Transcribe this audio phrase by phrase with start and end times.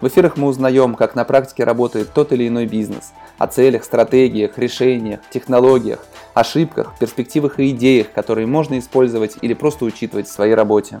[0.00, 4.56] В эфирах мы узнаем, как на практике работает тот или иной бизнес– о целях, стратегиях,
[4.56, 11.00] решениях, технологиях, ошибках, перспективах и идеях, которые можно использовать или просто учитывать в своей работе.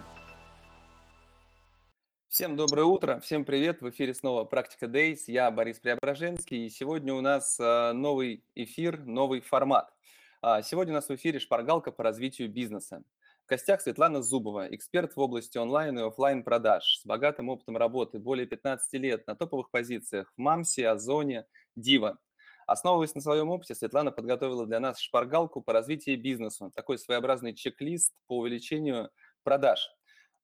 [2.28, 7.14] Всем доброе утро, всем привет, в эфире снова «Практика Days», я Борис Преображенский, и сегодня
[7.14, 9.92] у нас а, новый эфир, новый формат.
[10.42, 13.04] А, сегодня у нас в эфире шпаргалка по развитию бизнеса.
[13.48, 18.18] В гостях Светлана Зубова, эксперт в области онлайн и офлайн продаж с богатым опытом работы,
[18.18, 22.18] более 15 лет на топовых позициях в МАМСе, Озоне, Дива.
[22.66, 28.12] Основываясь на своем опыте, Светлана подготовила для нас шпаргалку по развитию бизнеса, такой своеобразный чек-лист
[28.26, 29.08] по увеличению
[29.44, 29.88] продаж.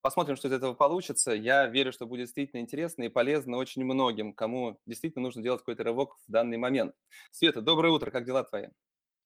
[0.00, 1.33] Посмотрим, что из этого получится.
[1.33, 5.84] Я верю, что будет действительно интересно и полезно очень многим, кому действительно нужно делать какой-то
[5.84, 6.94] рывок в данный момент.
[7.33, 8.68] Света, доброе утро, как дела твои?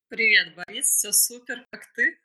[0.09, 2.19] Привет, Борис, все супер, как ты?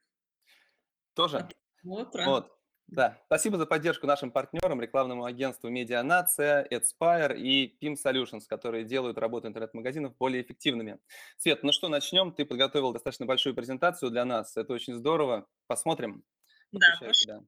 [1.16, 1.48] Тоже.
[1.84, 2.26] Утро.
[2.26, 2.52] Вот.
[2.88, 9.18] Да, спасибо за поддержку нашим партнерам, рекламному агентству Медианация, Adspire и PIM Solutions, которые делают
[9.18, 11.00] работу интернет-магазинов более эффективными.
[11.38, 12.34] Свет, ну что, начнем.
[12.34, 14.56] Ты подготовила достаточно большую презентацию для нас.
[14.58, 15.48] Это очень здорово.
[15.68, 16.24] Посмотрим.
[16.72, 17.42] Да, да.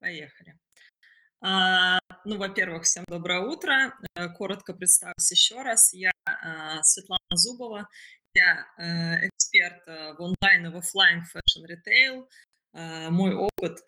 [0.00, 0.58] поехали.
[1.40, 3.94] А, ну, во-первых, всем доброе утро.
[4.14, 5.92] Э, коротко представлюсь еще раз.
[5.92, 7.88] Я а, Светлана Зубова.
[8.34, 12.28] Я а, эксперт э, в онлайн и в офлайн fashion retail.
[12.72, 13.80] Мой опыт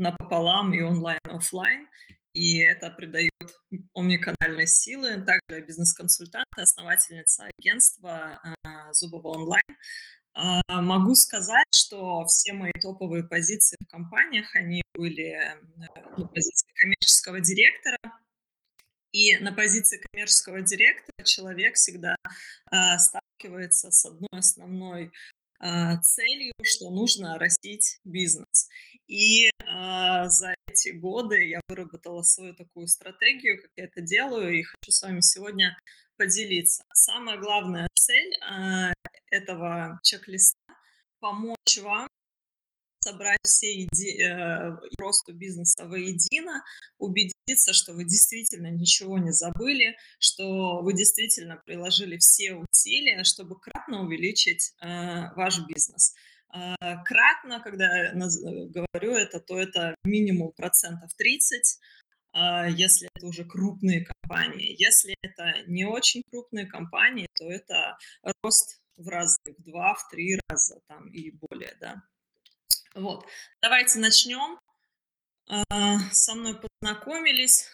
[0.00, 1.88] напополам и онлайн, и офлайн.
[2.32, 3.32] И это придает
[3.94, 5.22] омниканальной силы.
[5.22, 9.64] Также бизнес-консультант, основательница агентства а, Зубова онлайн.
[10.32, 15.40] А, могу сказать, что все мои топовые позиции в компаниях, они были
[16.16, 17.98] ну, позиции коммерческого директора,
[19.12, 22.14] и на позиции коммерческого директора человек всегда
[22.70, 25.10] э, сталкивается с одной основной э,
[26.02, 28.68] целью, что нужно растить бизнес.
[29.06, 29.50] И э,
[30.28, 35.02] за эти годы я выработала свою такую стратегию, как я это делаю, и хочу с
[35.02, 35.76] вами сегодня
[36.16, 36.84] поделиться.
[36.92, 38.92] Самая главная цель э,
[39.30, 40.56] этого чек-листа–
[41.20, 42.08] помочь вам
[43.02, 46.62] собрать все идеи э, росту бизнеса воедино,
[46.98, 54.02] убедиться, что вы действительно ничего не забыли, что вы действительно приложили все усилия, чтобы кратно
[54.02, 56.14] увеличить э, ваш бизнес.
[56.52, 61.78] А, кратно, когда я говорю это, то это минимум процентов 30,
[62.32, 64.74] а, если это уже крупные компании.
[64.78, 67.98] Если это не очень крупные компании, то это
[68.42, 72.02] рост в разы, в два, в три раза там и более, да.
[72.94, 73.24] Вот,
[73.62, 74.58] давайте начнем.
[75.48, 77.66] А, со мной познакомились.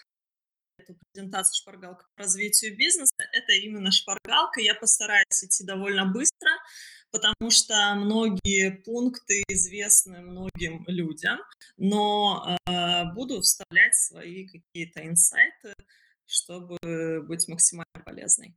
[0.79, 3.15] Эту презентацию «Шпаргалка по развитию бизнеса».
[3.33, 4.61] Это именно шпаргалка.
[4.61, 6.51] Я постараюсь идти довольно быстро
[7.11, 11.39] потому что многие пункты известны многим людям,
[11.77, 15.75] но э, буду вставлять свои какие-то инсайты,
[16.27, 16.79] чтобы
[17.27, 18.57] быть максимально полезной.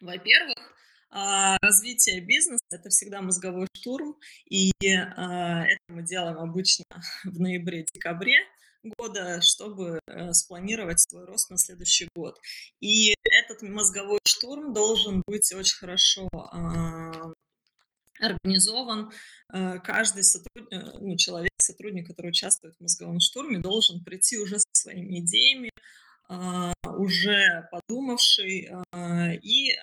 [0.00, 0.58] Во-первых,
[1.10, 4.16] развитие бизнеса– это всегда мозговой штурм,
[4.48, 6.84] и э, это мы делаем обычно
[7.24, 8.38] в ноябре-декабре,
[8.84, 12.38] года, чтобы э, спланировать свой рост на следующий год.
[12.80, 17.32] И этот мозговой штурм должен быть очень хорошо э,
[18.20, 19.10] организован.
[19.52, 20.72] Э, каждый сотруд...
[20.72, 25.70] Э, ну, человек, сотрудник, который участвует в мозговом штурме, должен прийти уже со своими идеями,
[26.28, 28.70] а, уже подумавший.
[28.92, 29.74] А, и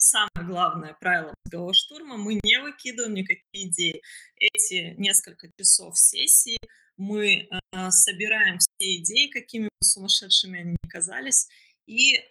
[0.00, 4.02] самое главное правило мозгового штурма– мы не выкидываем никакие идеи.
[4.36, 6.58] Эти несколько часов сессии
[6.96, 11.48] мы а, собираем все идеи, какими бы сумасшедшими они ни казались,
[11.86, 12.22] и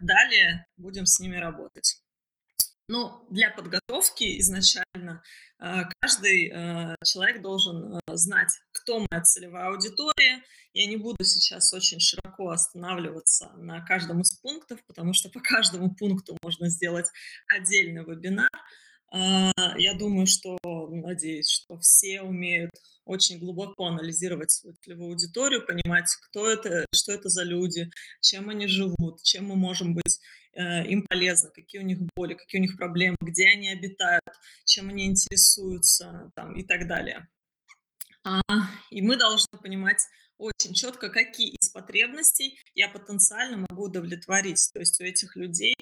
[0.00, 2.00] далее будем с ними работать.
[2.88, 5.22] Ну, для подготовки изначально
[5.58, 10.44] э, каждый э, человек должен э, знать, кто моя целевая аудитория.
[10.72, 15.94] Я не буду сейчас очень широко останавливаться на каждом из пунктов, потому что по каждому
[15.94, 17.06] пункту можно сделать
[17.48, 18.50] отдельный вебинар.
[19.12, 20.58] Я думаю, что,
[20.90, 22.72] надеюсь, что все умеют
[23.04, 27.88] очень глубоко анализировать свою целевую аудиторию, понимать, кто это, что это за люди,
[28.20, 30.20] чем они живут, чем мы можем быть
[30.56, 34.22] Э, им полезно, какие у них боли, какие у них проблемы, где они обитают,
[34.64, 37.28] чем они интересуются там, и так далее.
[38.24, 38.40] А,
[38.90, 40.02] и мы должны понимать
[40.38, 44.70] очень четко, какие из потребностей я потенциально могу удовлетворить.
[44.72, 45.74] То есть у этих людей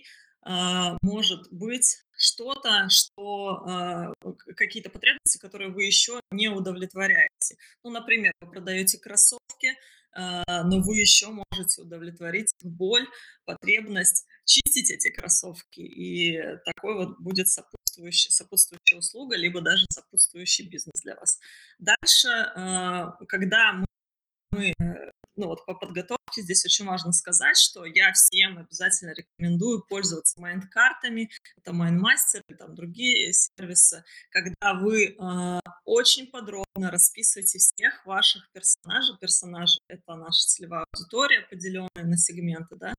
[0.43, 4.13] а, может быть что-то, что а,
[4.57, 7.57] какие-то потребности, которые вы еще не удовлетворяете.
[7.83, 9.75] Ну, например, вы продаете кроссовки,
[10.13, 13.07] а, но вы еще можете удовлетворить боль,
[13.47, 21.01] потребность чистить эти кроссовки, и такой вот будет сопутствующий, сопутствующая услуга, либо даже сопутствующий бизнес
[21.03, 21.41] для вас.
[21.79, 22.29] Дальше,
[23.27, 23.87] когда мы
[24.63, 30.41] э, ну вот по подготовке здесь очень важно сказать, что я всем обязательно рекомендую пользоваться
[30.41, 38.49] майнд-картами, это Майндмастер и там другие сервисы, когда вы э, очень подробно расписываете всех ваших
[38.53, 39.17] персонажей.
[39.21, 42.95] Персонажи— это наша целевая аудитория, поделенная на сегменты, да,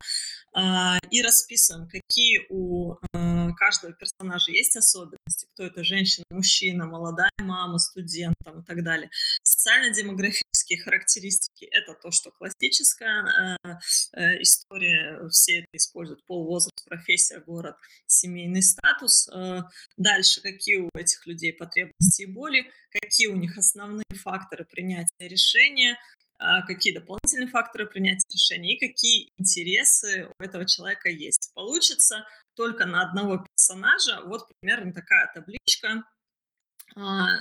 [0.55, 7.31] э, и расписываем, какие у э, каждого персонажа есть особенности, кто это женщина, мужчина, молодая
[7.39, 9.09] мама, студент там, и так далее.
[9.43, 13.69] Социально-демографические характеристики— это то, что классическая э,
[14.13, 17.75] э, история, все это используют, пол, возраст, профессия, город,
[18.07, 19.29] семейный статус.
[19.29, 19.61] Э,
[19.97, 25.97] дальше, какие у этих людей потребности и боли, какие у них основные факторы принятия решения,
[26.37, 31.51] а, какие дополнительные факторы принятия решения и какие интересы у этого человека есть.
[31.53, 36.03] Получится только на одного персонажа вот примерно такая табличка,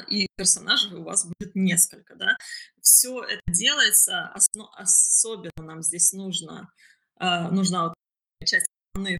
[0.08, 2.36] и персонажей у вас будет несколько, да.
[2.80, 6.72] Все это делается, осно, особенно нам здесь нужно,
[7.16, 7.94] а, нужна вот
[8.44, 9.18] часть основные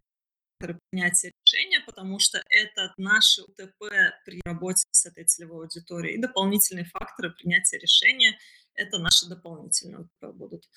[0.57, 3.79] принятия решения, потому что это наши УТП
[4.25, 6.17] при работе с этой целевой аудиторией.
[6.17, 8.37] И дополнительные факторы принятия решения–
[8.73, 10.69] это наши дополнительные УТП будут.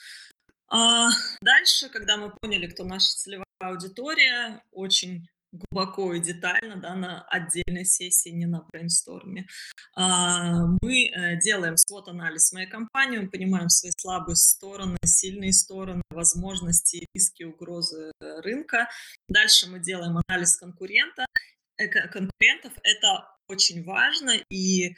[0.70, 1.08] А
[1.40, 7.84] дальше, когда мы поняли, кто наша целевая аудитория, очень глубоко и детально, да, на отдельной
[7.84, 9.46] сессии, не на брейнсторме.
[9.94, 17.06] А, мы э, делаем свод-анализ моей компании, мы понимаем свои слабые стороны, сильные стороны, возможности,
[17.14, 18.88] риски, угрозы э, рынка.
[19.28, 21.26] Дальше мы делаем анализ конкурента,
[21.76, 22.72] э, конкурентов.
[22.82, 24.94] Это очень важно, и э,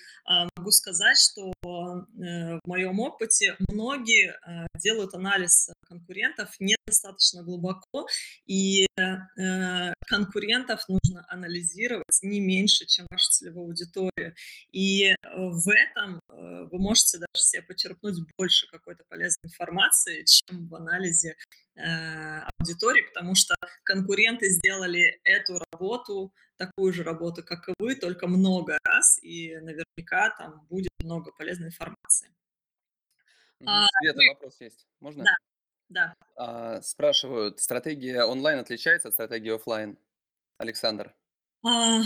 [0.57, 8.09] могу сказать, что э, в моем опыте многие э, делают анализ конкурентов недостаточно глубоко,
[8.47, 14.35] и э, конкурентов нужно анализировать не меньше, чем вашу целевую аудиторию.
[14.73, 20.75] И в этом э, вы можете даже себе почерпнуть больше какой-то полезной информации, чем в
[20.75, 21.37] анализе
[21.77, 23.55] э, аудитории, потому что
[23.85, 30.31] конкуренты сделали эту работу такую же работу, как и вы, только много раз, и наверняка
[30.39, 32.35] там будет много полезной информации.
[33.65, 34.29] А, Света, вы...
[34.29, 34.87] вопрос есть.
[35.01, 35.25] Можно?
[35.25, 35.35] Да,
[35.89, 36.15] да.
[36.37, 39.99] А, спрашивают, стратегия онлайн отличается от стратегии офлайн?
[40.59, 41.15] Александр.
[41.67, 42.03] А,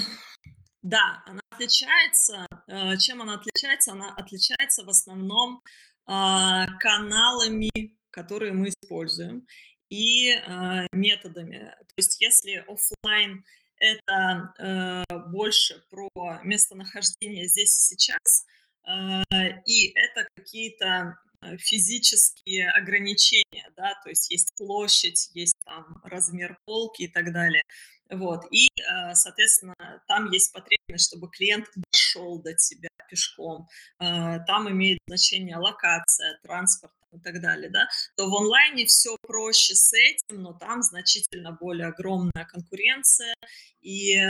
[0.82, 2.46] да, она отличается.
[2.68, 3.92] Э, чем она отличается?
[3.92, 5.60] Она отличается в основном
[6.06, 9.46] а, каналами, которые мы используем,
[9.88, 11.74] и а, методами.
[11.78, 13.44] То есть если офлайн
[13.84, 18.46] это э, больше про местонахождение здесь и сейчас,
[18.86, 26.58] э, и это какие-то э, физические ограничения, да, то есть есть площадь, есть там размер
[26.64, 27.62] полки и так далее.
[28.10, 28.44] Вот.
[28.50, 29.74] И, э, соответственно,
[30.06, 33.68] там есть потребность, чтобы клиент дошел до тебя пешком.
[33.98, 39.74] Э, там имеет значение локация, транспорт и так далее, да, то в онлайне все проще
[39.74, 43.34] с этим, но там значительно более огромная конкуренция.
[43.80, 44.20] И,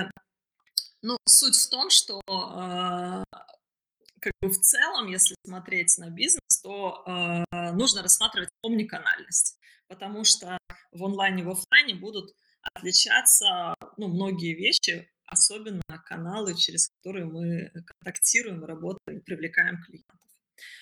[1.03, 3.25] ну, суть в том, что э,
[4.21, 9.59] как бы в целом, если смотреть на бизнес, то э, нужно рассматривать омниканальность,
[9.89, 10.59] потому что
[10.93, 12.35] в онлайне и в офлайне будут
[12.75, 20.19] отличаться ну, многие вещи, особенно каналы, через которые мы контактируем, работаем, привлекаем клиентов.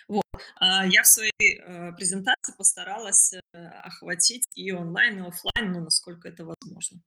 [0.09, 0.25] Вот.
[0.57, 6.29] А я в своей э, презентации постаралась э, охватить и онлайн, и офлайн, ну, насколько
[6.29, 7.01] это возможно.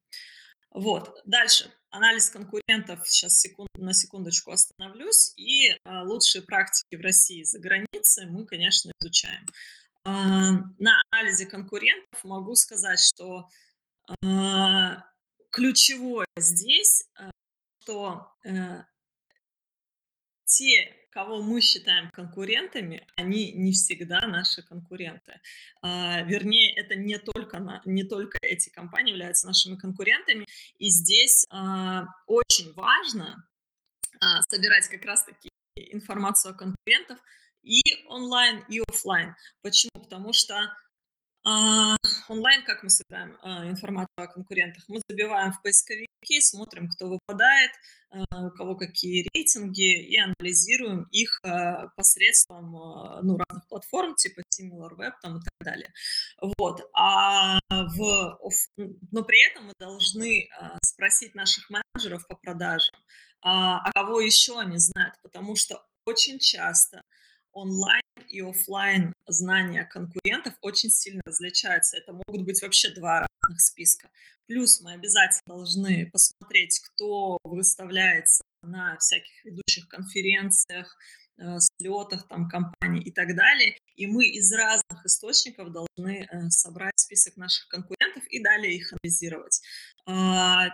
[0.71, 1.21] Вот.
[1.25, 1.71] Дальше.
[1.89, 3.07] Анализ конкурентов.
[3.07, 5.33] Сейчас секунд, на секундочку остановлюсь.
[5.37, 9.45] И э, лучшие практики в России и за границей мы, конечно, изучаем.
[10.03, 13.49] На анализе конкурентов могу сказать, что
[15.51, 17.09] ключевое здесь,
[17.79, 18.31] что
[20.45, 25.39] те кого мы считаем конкурентами, они не всегда наши конкуренты.
[25.81, 30.45] А, вернее, это не только, не только эти компании являются нашими конкурентами.
[30.77, 33.47] И здесь а, очень важно
[34.19, 37.17] а, собирать как раз-таки информацию о конкурентах
[37.63, 39.35] и онлайн, и офлайн.
[39.61, 40.03] Почему?
[40.03, 40.55] Потому что
[41.45, 43.37] онлайн, как мы собираем
[43.69, 44.83] информацию о конкурентах?
[44.87, 47.71] Мы забиваем в поисковик звонки, смотрим, кто выпадает,
[48.11, 52.71] э, у кого какие рейтинги, и анализируем их э, посредством
[53.23, 55.93] ну, разных платформ, типа SimilarWeb там, и так далее.
[56.57, 56.81] Вот.
[56.93, 58.39] А в,
[59.11, 60.49] но при этом мы должны
[60.83, 62.95] спросить наших менеджеров по продажам,
[63.41, 67.01] а, а кого еще они знают, потому что очень часто
[67.51, 71.97] онлайн и офлайн знания конкурентов очень сильно различаются.
[71.97, 74.09] Это могут быть вообще два разных списка.
[74.47, 80.97] Плюс мы обязательно должны посмотреть, кто выставляется на всяких ведущих конференциях,
[81.37, 83.77] э, слетах там компаний и так далее.
[83.95, 89.61] И мы из разных источников должны э, собрать список наших конкурентов и далее их анализировать.
[90.05, 90.69] А,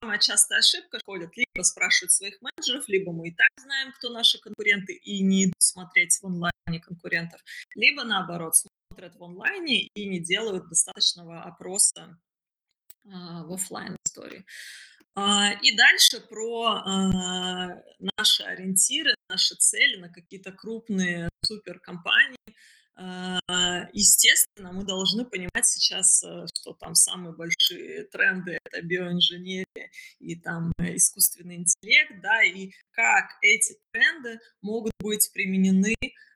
[0.00, 4.40] самая частая ошибка ходят, либо спрашивают своих менеджеров, либо мы и так знаем, кто наши
[4.40, 7.40] конкуренты, и не идут смотреть в онлайне конкурентов,
[7.74, 12.18] либо наоборот, смотрят в онлайне и не делают достаточного опроса
[13.04, 14.44] а, в офлайн истории.
[15.14, 17.82] А, и дальше про а,
[18.16, 22.38] наши ориентиры, наши цели на какие-то крупные суперкомпании,
[23.92, 30.72] естественно, мы должны понимать сейчас, э, что там самые большие тренды– это биоинженерия и там
[30.78, 35.94] искусственный интеллект, да, и как эти тренды могут быть применены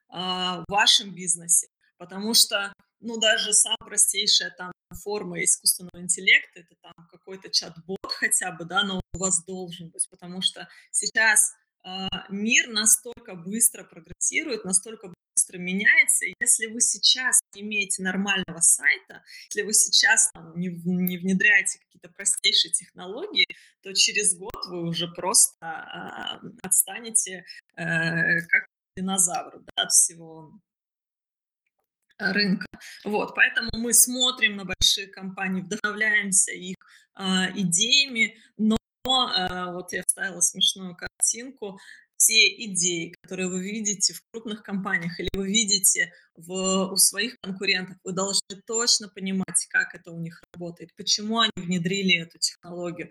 [0.09, 1.69] а, в вашем бизнесе.
[1.99, 8.53] Потому что, ну, даже самая простейшая там форма искусственного интеллекта– это там какой-то чат-бот хотя
[8.53, 11.53] бы, да, но у вас должен быть, потому что сейчас
[11.83, 15.13] а, мир настолько быстро прогрессирует, настолько
[15.45, 16.27] быстро меняется.
[16.41, 22.09] Если вы сейчас не имеете нормального сайта, если вы сейчас там, не, не внедряете какие-то
[22.11, 23.47] простейшие технологии,
[23.83, 27.45] то через год вы уже просто а, отстанете
[27.77, 30.53] э, как динозавр да, от всего
[32.19, 32.67] рынка.
[33.05, 36.77] Вот, поэтому мы смотрим на большие компании, вдохновляемся их
[37.19, 37.23] э,
[37.57, 41.79] идеями, но э, вот я вставила смешную картинку
[42.17, 47.97] те идеи, которые вы видите в крупных компаниях или вы видите в, у своих конкурентов,
[48.05, 53.11] вы должны точно понимать, как это у них работает, почему они внедрили эту технологию.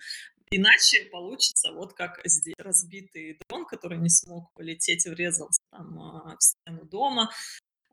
[0.52, 6.44] Иначе получится вот как здесь разбитый дрон, который не смог полететь, врезался там а, в
[6.44, 7.32] стену дома.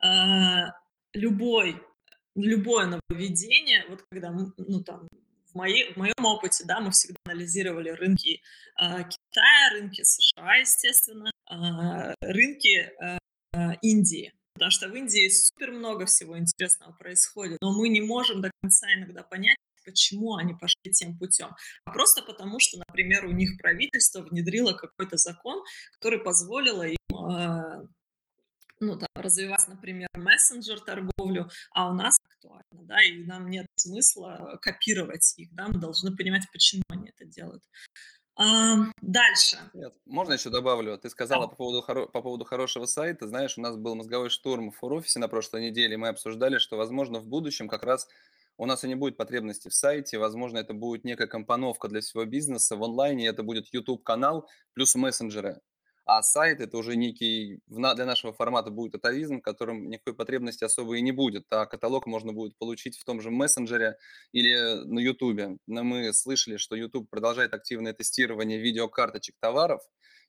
[0.02, 0.73] А,
[1.14, 1.81] любой,
[2.35, 5.09] любое нововведение, вот когда, ну там,
[5.50, 8.42] в, моей, в моем опыте, да, мы всегда анализировали рынки
[8.80, 13.19] э, Китая, рынки США, естественно, э, рынки э,
[13.83, 14.33] Индии.
[14.54, 18.87] Потому что в Индии супер много всего интересного происходит, но мы не можем до конца
[18.95, 21.50] иногда понять, почему они пошли тем путем.
[21.85, 25.62] А просто потому, что, например, у них правительство внедрило какой-то закон,
[25.95, 26.97] который позволило им
[28.80, 34.58] ну, там, развивать, например, мессенджер торговлю, а у нас актуально, да, и нам нет смысла
[34.62, 37.62] копировать их, да, мы должны понимать, почему они это делают.
[38.37, 39.58] А, дальше.
[39.75, 40.96] Нет, можно еще добавлю?
[40.96, 41.49] Ты сказала да.
[41.49, 43.28] по, поводу, по поводу хорошего сайта.
[43.28, 47.20] Знаешь, у нас был мозговой штурм в офисе на прошлой неделе, мы обсуждали, что, возможно,
[47.20, 48.08] в будущем как раз
[48.56, 52.25] у нас и не будет потребности в сайте, возможно, это будет некая компоновка для всего
[52.25, 52.76] бизнеса.
[52.76, 55.60] В онлайне это будет YouTube-канал плюс мессенджеры.
[56.12, 60.97] А сайт это уже некий, для нашего формата будет атовизм, в котором никакой потребности особо
[60.97, 61.47] и не будет.
[61.50, 63.97] А каталог можно будет получить в том же мессенджере
[64.33, 65.61] или на YouTube.
[65.69, 69.83] Но мы слышали, что YouTube продолжает активное тестирование видеокарточек товаров.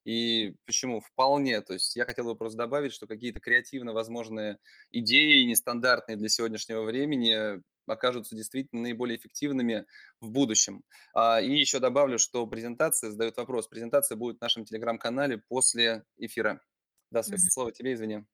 [0.05, 0.99] И почему?
[0.99, 1.61] Вполне.
[1.61, 4.59] То есть я хотел бы просто добавить, что какие-то креативно возможные
[4.91, 9.85] идеи, нестандартные для сегодняшнего времени, окажутся действительно наиболее эффективными
[10.19, 10.83] в будущем.
[11.13, 16.61] А, и еще добавлю, что презентация, задают вопрос, презентация будет в нашем телеграм-канале после эфира.
[17.11, 18.25] Да, Свет, слово тебе, извини.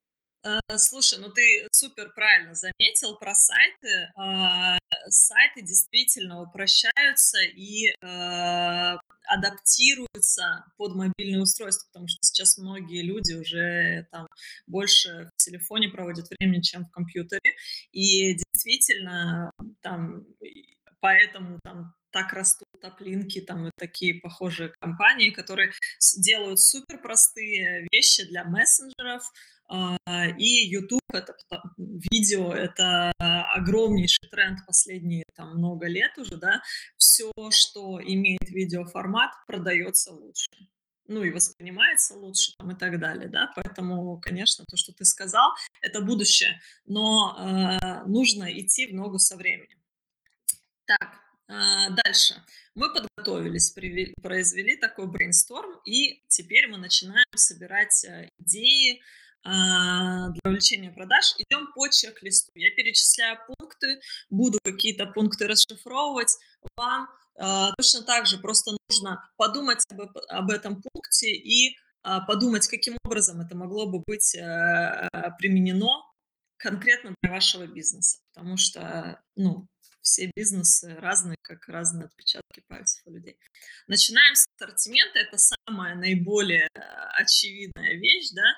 [0.43, 4.11] Э, слушай, ну ты супер правильно заметил про сайты.
[4.15, 4.77] А,
[5.07, 14.07] сайты действительно упрощаются и э, адаптируются под мобильное устройство, потому что сейчас многие люди уже
[14.11, 14.27] там
[14.67, 17.55] больше в телефоне проводят времени, чем в компьютере.
[17.91, 19.51] И действительно
[19.81, 20.25] там
[20.99, 25.71] поэтому там так растут топлинки там и такие похожие компании, которые
[26.17, 29.23] делают супер простые вещи для мессенджеров,
[29.69, 29.97] а,
[30.37, 31.35] и YouTube это
[31.77, 36.61] видео, это огромнейший тренд последние там много лет уже, да.
[36.97, 40.47] Все, что имеет видеоформат, продается лучше
[41.07, 45.51] ну и воспринимается лучше там, и так далее, да, поэтому, конечно, то, что ты сказал,
[45.81, 49.81] это будущее, но э, нужно идти в ногу со временем.
[50.85, 52.43] Так, дальше.
[52.75, 53.73] Мы подготовились,
[54.21, 59.01] произвели такой брейнсторм, и теперь мы начинаем собирать э, идеи,
[59.43, 61.35] а, для увеличения продаж.
[61.37, 62.51] Идем по чек-листу.
[62.55, 66.37] Я перечисляю пункты, буду какие-то пункты расшифровывать.
[66.75, 67.07] Вам
[67.39, 72.97] а, точно так же просто нужно подумать об, об этом пункте и а, подумать, каким
[73.05, 76.03] образом это могло бы быть э, применено
[76.57, 79.67] конкретно для вашего бизнеса, потому что, ну,
[80.07, 83.37] все бизнесы разные, как разные отпечатки пальцев у людей.
[83.87, 86.79] Начинаем с ассортимента, это самая наиболее э,
[87.19, 88.55] очевидная вещь, да,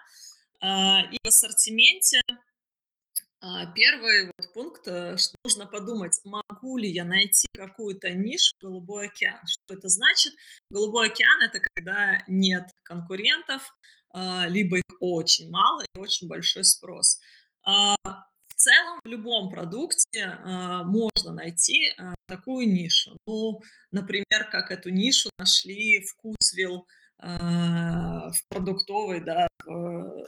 [0.61, 2.21] а, и в ассортименте
[3.41, 9.07] а, первый вот пункт, э, что нужно подумать, могу ли я найти какую-то нишу «Голубой
[9.07, 9.39] океан».
[9.47, 10.33] Что это значит?
[10.69, 13.73] «Голубой океан»— это когда нет конкурентов,
[14.11, 17.19] а, либо их очень мало и очень большой спрос.
[18.59, 20.37] А, в целом в любом продукте
[20.85, 21.93] можно найти
[22.27, 23.17] такую нишу.
[23.25, 23.61] Ну,
[23.91, 26.85] например, как эту нишу нашли вкусвилл
[27.17, 30.25] в продуктовой, да, в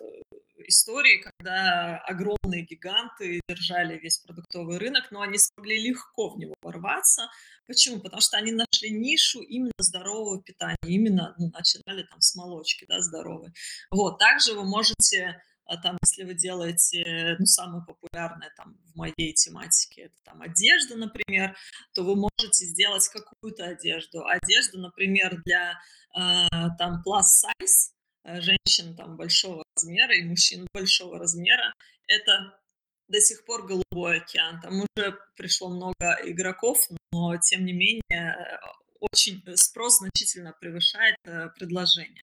[0.68, 7.30] истории, когда огромные гиганты держали весь продуктовый рынок, но они смогли легко в него ворваться.
[7.68, 8.00] Почему?
[8.00, 13.02] Потому что они нашли нишу именно здорового питания, именно ну, начинали там с молочки, да,
[13.02, 13.52] здоровой.
[13.90, 15.42] Вот, также вы можете
[15.74, 20.96] а, там, если вы делаете, ну, самое популярное там в моей тематике, это там одежда,
[20.96, 21.56] например,
[21.94, 24.26] то вы можете сделать какую-то одежду.
[24.26, 25.80] Одежду, например, для
[26.16, 26.48] э,
[26.78, 27.92] там plus size,
[28.24, 31.74] Э, женщин там большого размера и мужчин большого размера,
[32.08, 32.60] это
[33.08, 34.62] до сих пор голубой океан.
[34.62, 36.78] Там уже пришло много игроков,
[37.12, 38.60] но тем не менее
[39.00, 42.22] очень э, спрос значительно превышает э, предложение.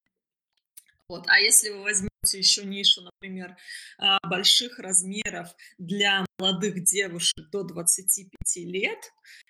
[1.08, 1.26] Вот.
[1.28, 3.56] А если вы возьмете еще нишу, например,
[4.28, 5.48] больших размеров
[5.78, 8.98] для молодых девушек до 25 лет,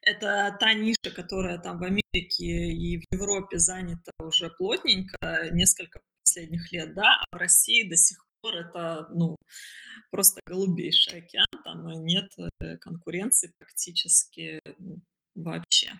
[0.03, 6.71] это та ниша, которая там в Америке и в Европе занята уже плотненько, несколько последних
[6.73, 9.37] лет, да, а в России до сих пор это, ну,
[10.11, 14.61] просто голубейший океан, там нет э, конкуренции практически
[15.35, 15.91] вообще.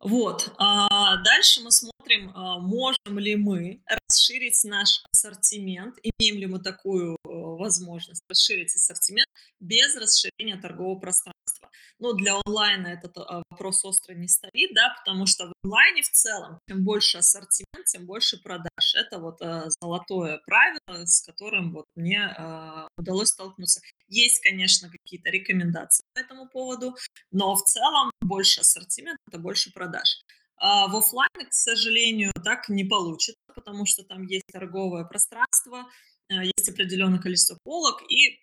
[0.00, 6.58] Вот, а дальше мы смотрим, а, можем ли мы расширить наш ассортимент, имеем ли мы
[6.58, 9.28] такую э, возможность расширить ассортимент
[9.60, 11.69] без расширения торгового пространства.
[12.00, 16.10] Но для онлайна этот а, вопрос остро не стоит, да, потому что в онлайне в
[16.10, 18.94] целом, чем больше ассортимент, тем больше продаж.
[18.94, 23.80] Это вот э, золотое правило, с которым вот мне э, удалось столкнуться.
[24.08, 26.96] Есть, конечно, какие-то рекомендации по этому поводу,
[27.30, 30.22] но в целом больше ассортимент– это больше продаж.
[30.56, 35.86] А в офлайне, к сожалению, так не получится, потому что там есть торговое пространство,
[36.28, 38.38] есть определенное количество полок, и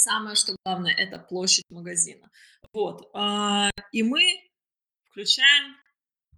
[0.00, 2.30] Самое, что главное, это площадь магазина.
[2.72, 3.10] Вот.
[3.12, 4.48] А, и мы
[5.10, 5.76] включаем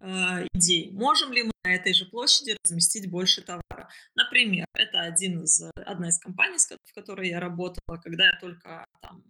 [0.00, 0.90] а, идеи.
[0.90, 3.88] Можем ли мы на этой же площади разместить больше товара?
[4.16, 9.22] Например, это один из, одна из компаний, в которой я работала, когда я только там,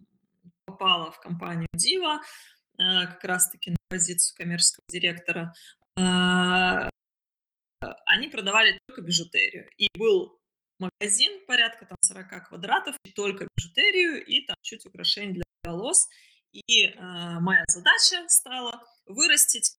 [0.65, 2.19] попала в компанию Дива,
[2.79, 5.53] а, как раз-таки на позицию коммерческого директора,
[8.07, 9.69] они продавали только бижутерию.
[9.77, 10.39] И был
[10.89, 16.07] магазин порядка там 40 квадратов, и только бижутерию и там чуть украшений для волос.
[16.51, 16.93] И э,
[17.39, 19.75] моя задача стала вырастить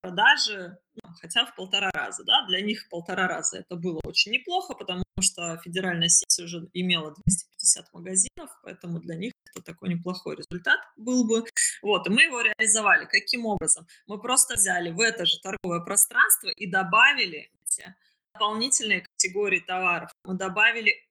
[0.00, 2.24] продажи ну, хотя в полтора раза.
[2.24, 2.46] Да?
[2.46, 7.92] Для них полтора раза это было очень неплохо, потому что федеральная сеть уже имела 250
[7.92, 11.44] магазинов, поэтому для них это такой неплохой результат был бы.
[11.82, 13.04] Вот, и мы его реализовали.
[13.06, 13.86] Каким образом?
[14.06, 17.94] Мы просто взяли в это же торговое пространство и добавили эти
[18.34, 20.10] дополнительные категории товаров.
[20.24, 21.06] Мы добавили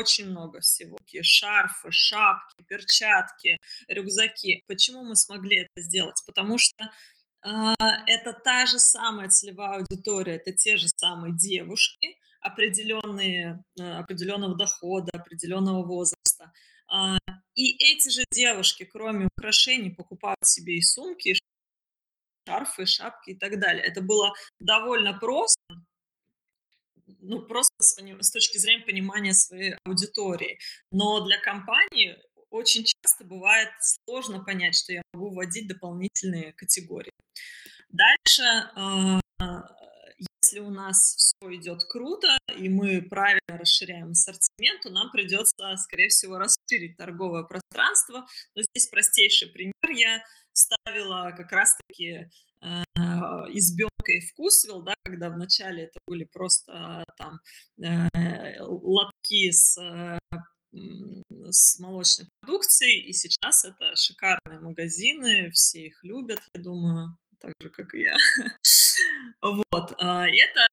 [0.00, 0.98] очень много всего.
[1.22, 3.58] Шарфы, шапки, перчатки,
[3.88, 4.62] рюкзаки.
[4.66, 6.22] Почему мы смогли это сделать?
[6.26, 6.84] Потому что
[7.44, 7.74] э,
[8.06, 15.10] это та же самая целевая аудитория, это те же самые девушки, определенные, э, определенного дохода,
[15.12, 16.52] определенного возраста.
[16.92, 17.18] Э,
[17.54, 21.38] и эти же девушки, кроме украшений, покупают себе и сумки, и
[22.48, 23.84] шарфы, шапки и так далее.
[23.84, 25.60] Это было довольно просто,
[27.22, 30.58] ну, просто с, с точки зрения понимания своей аудитории.
[30.90, 32.16] Но для компании
[32.50, 37.12] очень часто бывает сложно понять, что я могу вводить дополнительные категории.
[37.88, 38.42] Дальше,
[38.74, 39.20] а,
[40.42, 46.08] если у нас все идет круто, и мы правильно расширяем ассортимент, то нам придется, скорее
[46.08, 48.26] всего, расширить торговое пространство.
[48.54, 52.30] Но здесь простейший пример я ставила как раз-таки
[52.62, 52.84] э,
[54.10, 57.40] избенкой вкусвил, да, когда вначале это были просто там
[57.82, 60.18] э, лотки с э,
[61.50, 67.70] с молочной продукцией, и сейчас это шикарные магазины, все их любят, я думаю, так же,
[67.70, 68.16] как и я.
[69.42, 70.66] Вот, а, и это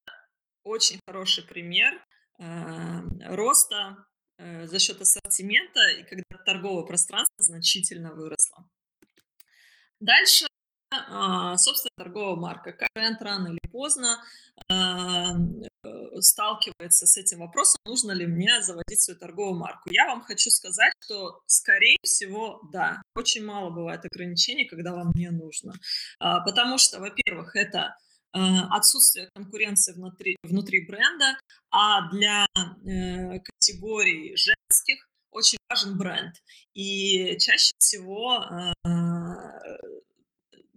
[0.63, 2.03] очень хороший пример
[2.39, 2.99] э,
[3.35, 4.05] роста
[4.37, 8.69] за счет ассортимента, и когда торговое пространство значительно выросло.
[9.99, 10.56] Дальше а,
[11.57, 12.75] собственно, торговая марка.
[12.95, 14.23] Бренд рано или поздно
[14.69, 15.35] а,
[16.19, 19.89] сталкивается с этим вопросом, нужно ли мне заводить свою торговую марку.
[19.91, 23.01] Я вам хочу сказать, что, скорее всего, да.
[23.15, 25.73] Очень мало бывает ограничений, когда вам не нужно.
[26.19, 27.95] А, потому что, во-первых, это
[28.31, 31.39] отсутствие конкуренции внутри, внутри бренда,
[31.71, 36.35] а для э, категорий женских очень важен бренд.
[36.73, 38.45] И чаще всего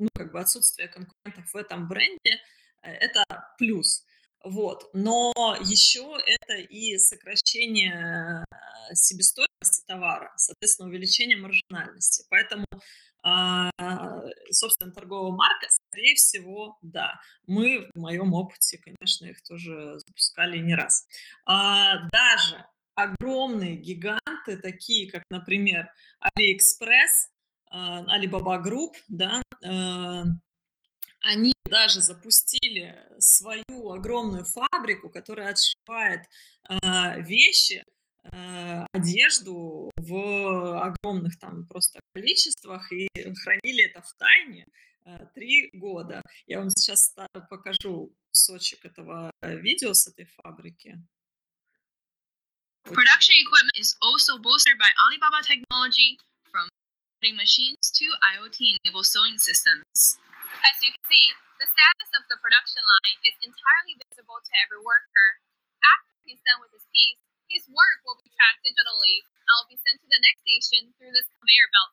[0.01, 2.41] ну, как бы отсутствие конкурентов в этом бренде
[2.83, 3.25] э,– это
[3.59, 4.05] плюс.
[4.43, 4.89] Вот.
[4.95, 12.25] Но еще это и сокращение э, себестоимости товара, соответственно, увеличение маржинальности.
[12.31, 12.65] Поэтому,
[13.23, 13.71] а,
[14.51, 17.21] собственно, торговая марка, скорее всего, да.
[17.47, 21.07] Мы в моем опыте, конечно, их тоже запускали не раз.
[21.45, 25.91] А, даже огромные гиганты, такие как, например,
[26.23, 27.29] AliExpress,
[27.73, 30.25] Alibaba Group, да, а,
[31.21, 36.27] они даже запустили свою огромную фабрику, которая отшивает
[36.65, 37.85] а, вещи,
[38.93, 43.09] одежду в огромных там просто количествах и
[43.43, 44.67] хранили это в тайне
[45.35, 46.21] три года.
[46.47, 47.15] Я вам сейчас
[47.49, 50.99] покажу кусочек этого видео с этой фабрики.
[52.85, 56.19] Production equipment is also bolstered by Alibaba Technology,
[57.29, 60.17] machines to IoT-enabled sewing systems.
[60.65, 64.81] As you can see, the status of the production line is entirely visible to every
[64.81, 65.29] worker.
[65.85, 67.21] After he's done with his piece,
[67.53, 71.13] his work will be tracked digitally and will be sent to the next station through
[71.13, 71.93] this conveyor belt.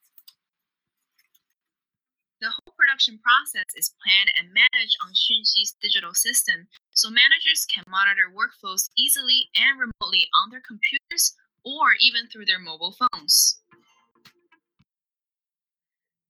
[2.40, 7.84] The whole production process is planned and managed on Xunxi's digital system, so managers can
[7.90, 11.34] monitor workflows easily and remotely on their computers
[11.66, 13.60] or even through their mobile phones.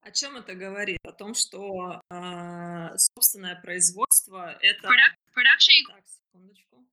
[0.07, 0.99] О чем это говорит?
[1.03, 4.87] О том, что э, собственное производство это...
[4.87, 5.83] Production.
[5.89, 6.87] Так, секундочку.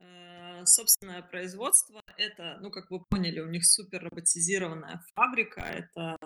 [0.00, 5.62] Э, собственное производство это, ну, как вы поняли, у них супер роботизированная фабрика.
[5.62, 6.18] Это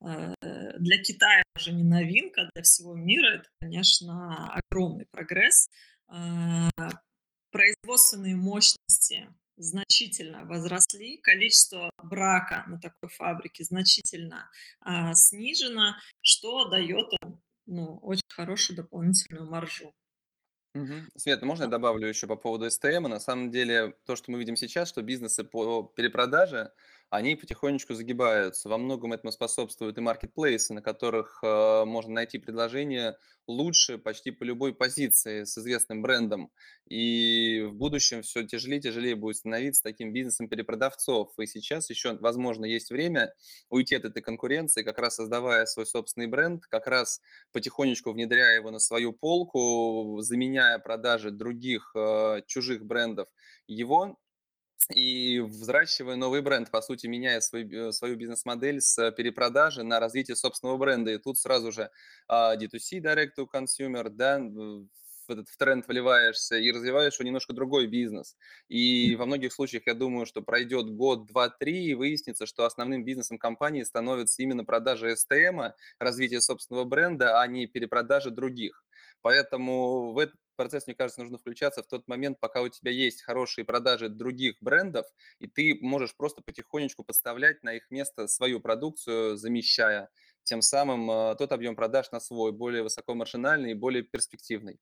[0.00, 0.32] э,
[0.78, 5.68] для Китая уже не новинка, для всего мира это, конечно, огромный прогресс.
[6.08, 6.70] Э,
[7.50, 17.06] производственные мощности значительно возросли, количество брака на такой фабрике значительно а, снижено, что дает
[17.66, 19.92] ну, очень хорошую дополнительную маржу.
[20.74, 20.92] Угу.
[21.16, 23.04] Света, можно я добавлю еще по поводу СТМ?
[23.04, 26.72] На самом деле, то, что мы видим сейчас, что бизнесы по перепродаже,
[27.14, 28.68] они потихонечку загибаются.
[28.68, 34.42] Во многом этому способствуют и маркетплейсы, на которых э, можно найти предложение лучше почти по
[34.42, 36.50] любой позиции с известным брендом.
[36.88, 41.30] И в будущем все тяжелее и тяжелее будет становиться таким бизнесом перепродавцов.
[41.38, 43.32] И сейчас еще, возможно, есть время
[43.68, 47.20] уйти от этой конкуренции, как раз создавая свой собственный бренд, как раз
[47.52, 53.28] потихонечку внедряя его на свою полку, заменяя продажи других э, чужих брендов
[53.66, 54.18] его
[54.94, 60.36] и взращивая новый бренд, по сути, меняя свой, э, свою бизнес-модель с перепродажи на развитие
[60.36, 61.12] собственного бренда.
[61.12, 61.90] И тут сразу же
[62.28, 64.38] а, D2C, Direct to Consumer, да,
[65.26, 68.36] в этот в тренд вливаешься и развиваешь уже немножко другой бизнес.
[68.68, 73.04] И во многих случаях я думаю, что пройдет год, два, три, и выяснится, что основным
[73.04, 78.84] бизнесом компании становится именно продажа STM, развитие собственного бренда, а не перепродажа других.
[79.22, 83.22] Поэтому в этот процесс, мне кажется, нужно включаться в тот момент, пока у тебя есть
[83.22, 85.06] хорошие продажи других брендов,
[85.38, 90.10] и ты можешь просто потихонечку подставлять на их место свою продукцию, замещая
[90.44, 94.78] тем самым э, тот объем продаж на свой, более высокомаржинальный и более перспективный.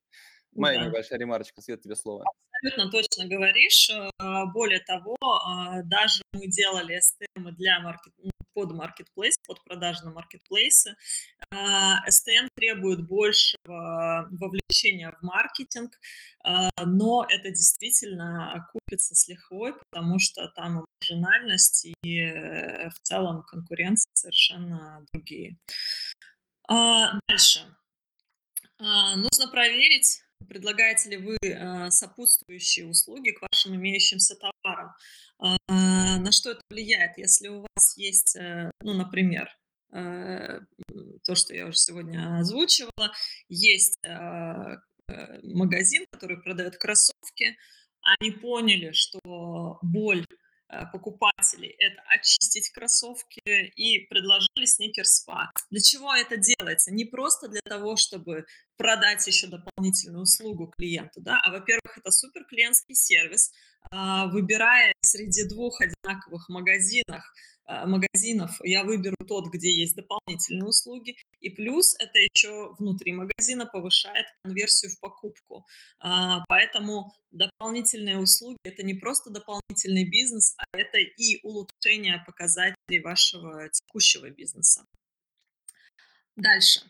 [0.54, 0.86] Моя да.
[0.86, 2.24] небольшая ремарочка, Свет, тебе слово.
[2.50, 3.90] Абсолютно точно говоришь.
[3.90, 10.04] Э, более того, э, даже мы делали STM для маркет, ну, под маркетплейс, под продажи
[10.04, 10.96] на маркетплейсы.
[11.52, 15.98] STM требует большего вовлечения в маркетинг,
[16.44, 22.32] но это действительно окупится с лихвой, потому что там маржинальность и
[22.90, 25.58] в целом конкуренция совершенно другие.
[26.68, 27.66] Дальше.
[28.78, 34.92] Нужно проверить, Предлагаете ли вы э, сопутствующие услуги к вашим имеющимся товарам?
[35.42, 37.18] Э, на что это влияет?
[37.18, 39.48] Если у вас есть, э, ну, например,
[39.90, 43.12] то, что я уже сегодня озвучивала,
[43.50, 43.98] есть
[45.42, 47.58] магазин, который продает кроссовки,
[48.00, 50.24] они поняли, что боль
[50.92, 55.50] покупателей– это очистить кроссовки и предложили сникерс спа.
[55.68, 56.90] Для чего это делается?
[56.90, 62.44] Не просто для того, чтобы продать еще дополнительную услугу клиенту, да, а, во-первых, это супер
[62.44, 63.52] клиентский сервис,
[63.90, 67.24] а, выбирая среди двух одинаковых магазинов,
[67.64, 73.66] а, магазинов, я выберу тот, где есть дополнительные услуги, и плюс это еще внутри магазина
[73.66, 75.66] повышает конверсию в покупку.
[76.00, 83.68] А, поэтому дополнительные услуги– это не просто дополнительный бизнес, а это и улучшение показателей вашего
[83.68, 84.84] текущего бизнеса.
[86.36, 86.80] Дальше.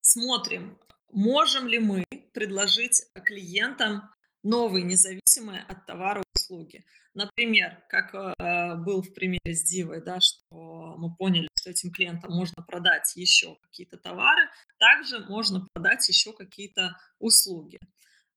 [0.00, 0.78] Смотрим,
[1.10, 4.02] можем ли мы предложить клиентам
[4.42, 6.84] новые, независимые от товара услуги.
[7.14, 12.32] Например, как э, был в примере с Дивой, да, что мы поняли, что этим клиентам
[12.32, 14.48] можно продать еще какие-то товары,
[14.78, 17.78] также можно продать еще какие-то услуги.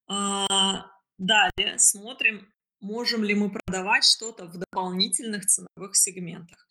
[0.07, 0.85] А,
[1.17, 6.67] далее смотрим, можем ли мы продавать что-то в дополнительных ценовых сегментах.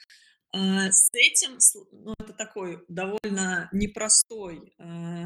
[0.54, 1.58] А, с этим,
[1.90, 5.24] ну, это такой довольно непростой э,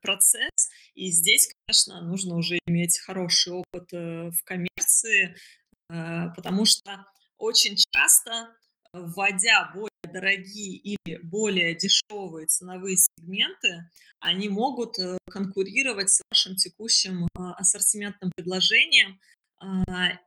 [0.00, 5.34] процесс, и здесь, конечно, нужно уже иметь хороший опыт э, в коммерции,
[5.90, 7.06] э, потому что
[7.38, 8.54] очень часто,
[8.92, 14.94] вводя более дорогие или более дешевые ценовые сегменты, они могут
[15.28, 19.18] конкурировать с вашим текущим ассортиментным предложением.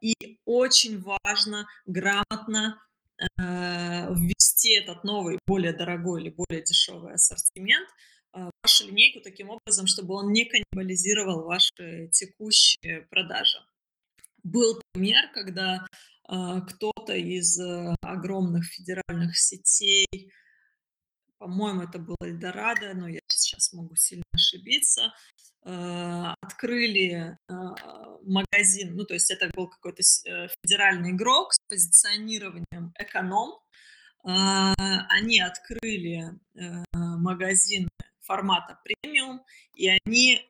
[0.02, 2.88] И очень важно грамотно Э,
[3.38, 7.88] ввести этот новый, более дорогой или более дешевый ассортимент
[8.34, 13.58] э, в вашу линейку таким образом, чтобы он не каннибализировал ваши текущие продажи.
[14.44, 15.86] Был пример, когда
[16.30, 17.60] э, кто-то из
[18.02, 20.08] огромных федеральных сетей,
[21.39, 25.13] по-моему, это был Эльдорадо, но я сейчас могу сильно ошибиться,
[25.65, 27.54] Э, открыли э,
[28.23, 33.60] магазин, ну, то есть это был какой-то э, федеральный игрок с позиционированием эконом.
[34.21, 36.38] Они открыли
[36.93, 37.88] магазин
[38.19, 39.41] формата премиум,
[39.75, 40.45] и они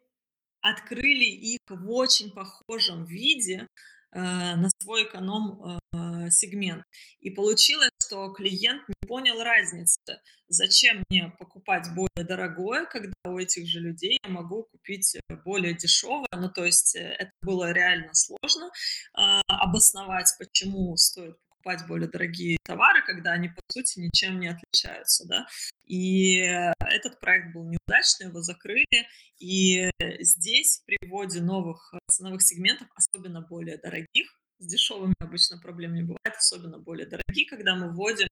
[0.59, 3.67] открыли их в очень похожем виде
[4.11, 6.83] на свой эконом-сегмент.
[7.19, 10.19] И получилось, что клиент не понял разницы.
[10.51, 15.75] Зачем мне покупать более дорогое, когда у этих же людей я могу купить э, более
[15.75, 16.27] дешевое?
[16.35, 18.71] Ну, то есть э, это было реально сложно
[19.13, 25.27] а, обосновать, почему стоит покупать более дорогие товары, когда они, по сути, ничем не отличаются,
[25.27, 25.45] да.
[25.85, 29.07] И этот проект был неудачный, его закрыли,
[29.37, 36.01] и здесь при вводе новых ценовых сегментов, особенно более дорогих, с дешевыми обычно проблем не
[36.01, 38.27] бывает, особенно более дорогие, когда мы вводим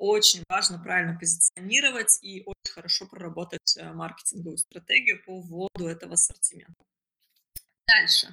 [0.00, 6.82] очень важно правильно позиционировать и очень хорошо проработать э, маркетинговую стратегию по вводу этого ассортимента.
[7.86, 8.28] Дальше.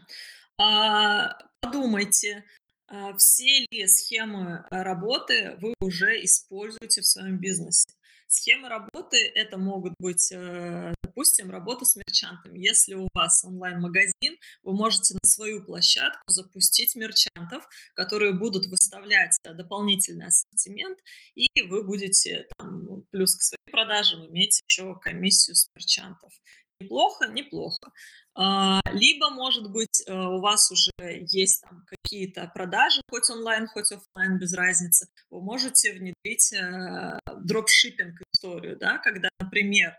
[0.57, 2.45] А, подумайте,
[2.87, 7.89] а, все ли схемы работы вы уже используете в своем бизнесе.
[8.37, 12.59] Схемы работы– это могут быть, э, допустим, работа с мерчантами.
[12.59, 19.55] Если у вас онлайн-магазин, вы можете на свою площадку запустить мерчантов, которые будут выставлять э,
[19.55, 20.99] дополнительный ассортимент,
[21.33, 26.31] и вы будете там, ну, плюс к своим продажам иметь еще комиссию с мерчантов.
[26.79, 27.91] Неплохо, неплохо.
[28.35, 30.91] А, либо, может быть, э, у вас уже
[31.31, 35.07] есть там какие-то продажи, хоть онлайн, хоть офлайн, без разницы.
[35.31, 39.95] Вы можете внедрить э, дропшиппинг историю, да, когда, например,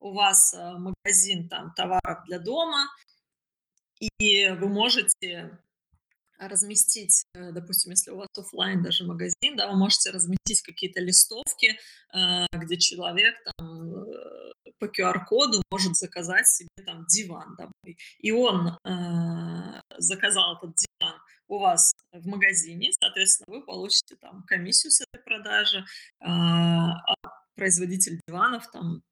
[0.00, 2.88] у вас э, магазин там товаров для дома,
[4.18, 5.58] и вы можете
[6.48, 11.78] разместить, допустим, если у вас офлайн даже магазин, да, вы можете разместить какие-то листовки,
[12.52, 14.06] где человек там
[14.82, 17.96] по QR-коду может заказать себе там диван домой.
[18.18, 21.14] И он э, заказал этот диван
[21.46, 25.84] у вас в магазине, соответственно, вы получите там комиссию с этой продажи, э,
[26.24, 27.14] а
[27.54, 29.02] производитель диванов там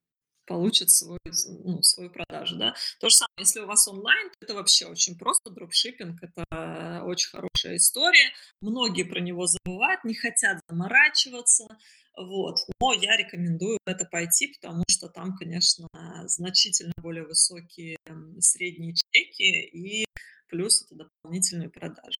[0.51, 1.21] получит свой,
[1.65, 2.75] ну, свою продажу, да.
[2.99, 7.31] То же самое, если у вас онлайн, то это вообще очень просто, дропшиппинг, это очень
[7.31, 11.69] хорошая история, многие про него забывают, не хотят заморачиваться,
[12.17, 12.59] вот.
[12.81, 15.87] Но я рекомендую в это пойти, потому что там, конечно,
[16.25, 17.97] значительно более высокие
[18.41, 20.05] средние чеки и
[20.49, 22.19] плюс это дополнительные продажи.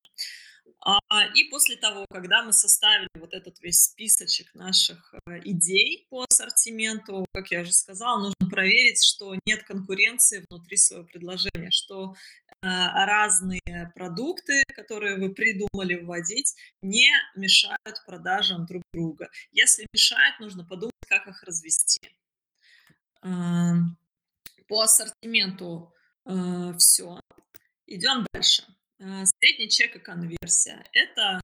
[0.83, 0.99] А,
[1.35, 7.27] и после того, когда мы составили вот этот весь списочек наших э, идей по ассортименту,
[7.33, 13.93] как я уже сказала, нужно проверить, что нет конкуренции внутри своего предложения, что э, разные
[13.95, 19.29] продукты, которые вы придумали вводить, не мешают продажам друг друга.
[19.53, 22.01] Если мешают, нужно подумать, как их развести.
[23.23, 23.99] Эм,
[24.67, 25.93] по ассортименту
[26.25, 27.21] э, все.
[27.87, 28.65] Идем дальше.
[29.01, 31.41] Э, средний чек и конверсия– это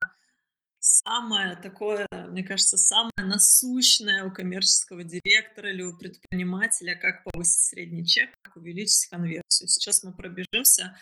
[0.79, 8.07] самое такое, мне кажется, самое насущное у коммерческого директора или у предпринимателя, как повысить средний
[8.07, 9.69] чек, как увеличить конверсию.
[9.69, 10.99] Сейчас мы пробежимся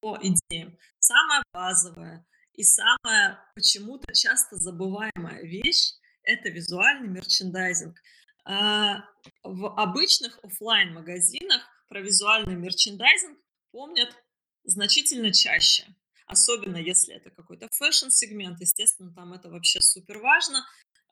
[0.00, 0.78] по идеям.
[0.98, 2.24] Самое базовое
[2.54, 8.00] и самая почему-то часто забываемая вещь– это визуальный мерчендайзинг.
[8.44, 9.04] А,
[9.42, 13.38] в обычных офлайн магазинах про визуальный мерчендайзинг
[13.72, 14.16] помнят
[14.64, 15.86] значительно чаще–
[16.32, 20.64] особенно если это какой-то fashion-сегмент, естественно, там это вообще супер важно.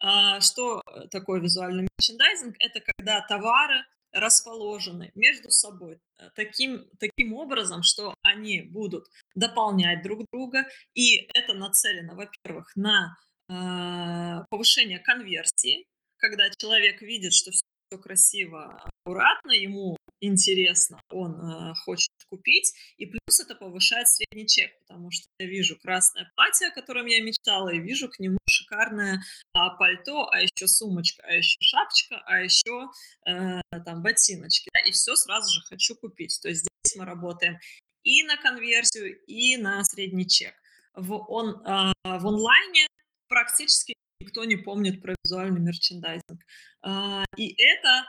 [0.03, 2.57] А, что э, такое визуальный мерчендайзинг?
[2.59, 10.25] Это когда товары расположены между собой э, таким, таким образом, что они будут дополнять друг
[10.33, 13.17] друга, и это нацелено, во-первых, на
[13.49, 15.85] э, повышение конверсии,
[16.17, 23.41] когда человек видит, что все красиво, аккуратно, ему интересно, он э, хочет купить, и плюс
[23.41, 27.79] это повышает средний чек, потому что я вижу красное платье, о котором я мечтала, и
[27.79, 32.91] вижу к нему шикарное а, пальто, а еще сумочка, а еще шапочка, а еще
[33.27, 36.39] э, там ботиночки, да, и все сразу же хочу купить.
[36.43, 37.59] То есть здесь мы работаем
[38.05, 40.55] и на конверсию, и на средний чек.
[40.95, 42.87] В, он, э, в онлайне
[43.29, 46.41] практически никто не помнит про визуальный мерчендайзинг.
[46.85, 48.07] Э, и это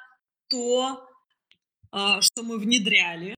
[0.47, 1.07] то,
[1.91, 3.35] что мы внедряли,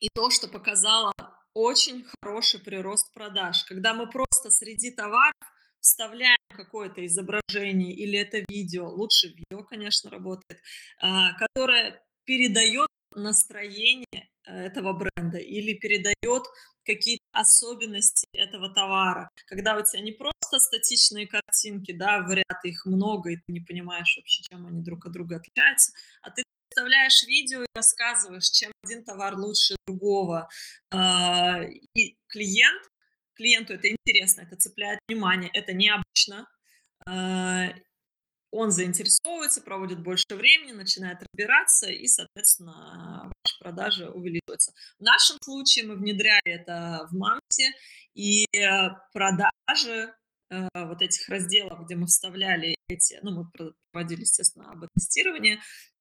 [0.00, 1.12] и то, что показало
[1.54, 3.64] очень хороший прирост продаж.
[3.64, 5.34] Когда мы просто среди товаров
[5.80, 10.60] вставляем какое-то изображение или это видео, лучше видео, конечно, работает,
[11.00, 16.44] а, которое передает настроение э, этого бренда или передает
[16.84, 19.28] какие-то особенности этого товара.
[19.46, 23.60] Когда у тебя не просто статичные картинки, да, в ряд их много, и ты не
[23.60, 25.92] понимаешь вообще, чем они друг от друга отличаются,
[26.22, 30.48] а ты вставляешь видео и рассказываешь, чем один товар лучше другого.
[30.90, 31.62] А,
[31.94, 32.82] и клиент,
[33.34, 36.46] клиенту это интересно, это цепляет внимание, это необычно.
[37.06, 37.72] А,
[38.52, 44.72] он заинтересовывается, проводит больше времени, начинает разбираться, и, соответственно, ваши продажи увеличиваются.
[44.98, 47.70] В нашем случае мы внедряли это в Манте,
[48.14, 48.44] и
[49.12, 50.12] продажи
[50.50, 55.60] э, вот этих разделов, где мы вставляли эти, ну, мы проводили, естественно, об тестирование,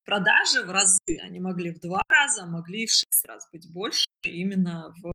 [0.10, 4.92] продажи в разы, они могли в два раза, могли в шесть раз быть больше именно
[5.04, 5.14] в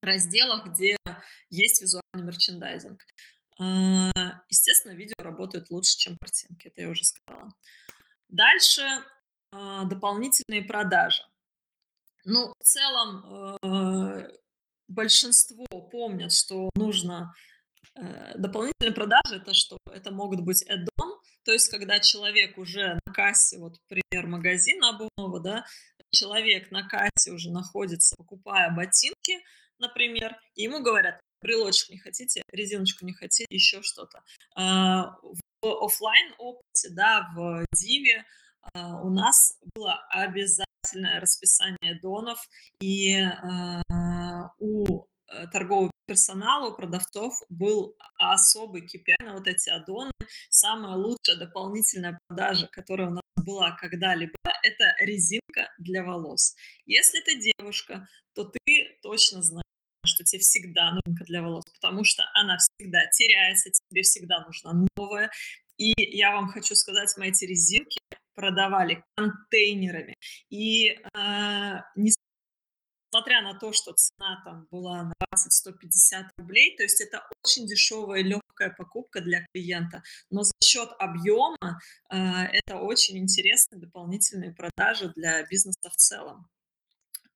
[0.00, 0.96] разделах, где
[1.50, 2.98] есть визуальный мерчендайзинг.
[3.60, 4.10] А,
[4.48, 7.50] естественно, видео работает лучше, чем картинки, это я уже сказала.
[8.30, 8.82] Дальше
[9.52, 11.22] а, дополнительные продажи.
[12.24, 14.30] Ну, в целом, э,
[14.88, 17.34] большинство помнят, что нужно
[18.36, 19.78] дополнительные продажи, это что?
[19.86, 25.40] Это могут быть add-on, то есть, когда человек уже на кассе, вот пример магазина обувного,
[25.40, 25.66] да,
[26.10, 29.44] человек на кассе уже находится, покупая ботинки,
[29.78, 34.22] например, и ему говорят, брелочек не хотите, резиночку не хотите, еще что-то.
[34.56, 38.24] А, в офлайн опыте, да, в Диве
[38.72, 42.38] а, у нас было обязательное расписание донов,
[42.80, 43.82] и а,
[44.58, 50.12] у Э, торгового персонала, у продавцов был особый KPI на вот эти аддоны.
[50.50, 56.54] Самая лучшая дополнительная продажа, которая у нас была когда-либо, это резинка для волос.
[56.86, 59.64] Если ты девушка, то ты точно знаешь,
[60.04, 65.30] что тебе всегда нужна для волос, потому что она всегда теряется, тебе всегда нужна новая.
[65.76, 67.98] И я вам хочу сказать, мы эти резинки
[68.34, 70.16] продавали контейнерами.
[70.50, 72.10] И э, не
[73.14, 78.22] несмотря на то, что цена там была на 20-150 рублей, то есть это очень дешевая
[78.22, 85.44] легкая покупка для клиента, но за счет объема э, это очень интересные дополнительные продажи для
[85.46, 86.48] бизнеса в целом.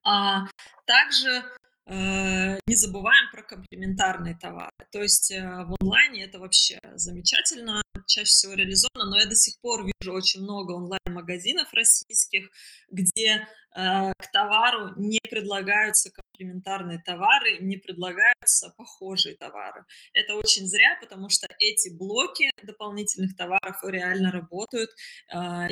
[0.03, 0.47] А
[0.85, 1.43] также
[1.89, 4.71] не забываем про комплементарные товары.
[4.91, 9.59] То есть э, в онлайне это вообще замечательно, чаще всего реализовано, но я до сих
[9.59, 12.49] пор вижу очень много онлайн-магазинов российских,
[12.91, 19.83] где э, к товару не предлагаются комплементарные товары, не предлагаются похожие товары.
[20.13, 24.91] Это очень зря, потому что эти блоки дополнительных товаров реально работают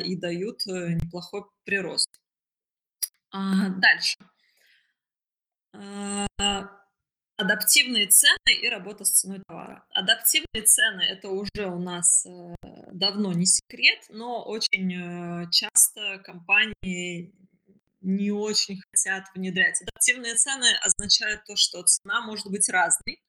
[0.04, 2.08] и дают неплохой прирост.
[3.30, 4.16] А, дальше.
[5.72, 6.26] А,
[7.36, 9.84] адаптивные цены и работа с ценой товара.
[9.90, 12.54] Адаптивные цены– это уже у нас э,
[12.92, 17.32] давно не секрет, но очень э, часто компании
[18.00, 19.80] не очень хотят внедрять.
[19.82, 23.22] Адаптивные цены означают то, что цена может быть разной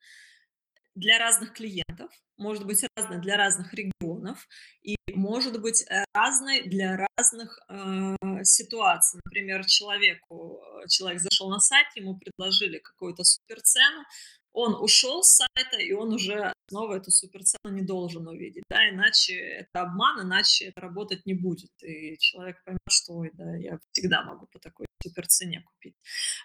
[1.00, 4.48] для разных клиентов, может быть разной для разных регионов
[4.82, 9.20] и может быть э, разной для разных э, ситуаций.
[9.26, 14.04] Например, человеку, э, человек зашел на сайт, ему предложили какую-то суперцену,
[14.52, 19.36] он ушел с сайта, и он уже снова эту суперцену не должен увидеть, да, иначе
[19.36, 24.24] это обман, иначе это работать не будет, и человек поймет, что, ой, да, я всегда
[24.24, 25.96] могу по такой суперцене купить.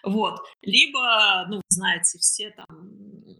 [0.03, 0.39] Вот.
[0.61, 2.89] Либо, ну, знаете, все там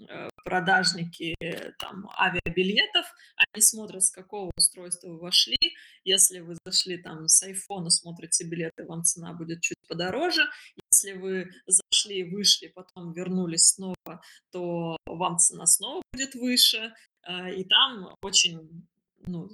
[0.10, 1.36] э, продажники
[1.80, 5.58] там авиабилетов, они смотрят, с какого устройства вы вошли,
[6.04, 10.44] если вы зашли там с айфона, смотрите билеты, вам цена будет чуть подороже,
[10.92, 14.22] если вы зашли, вышли, потом вернулись снова,
[14.52, 16.94] то вам цена снова будет выше.
[17.24, 18.88] А, и там очень
[19.28, 19.50] ну,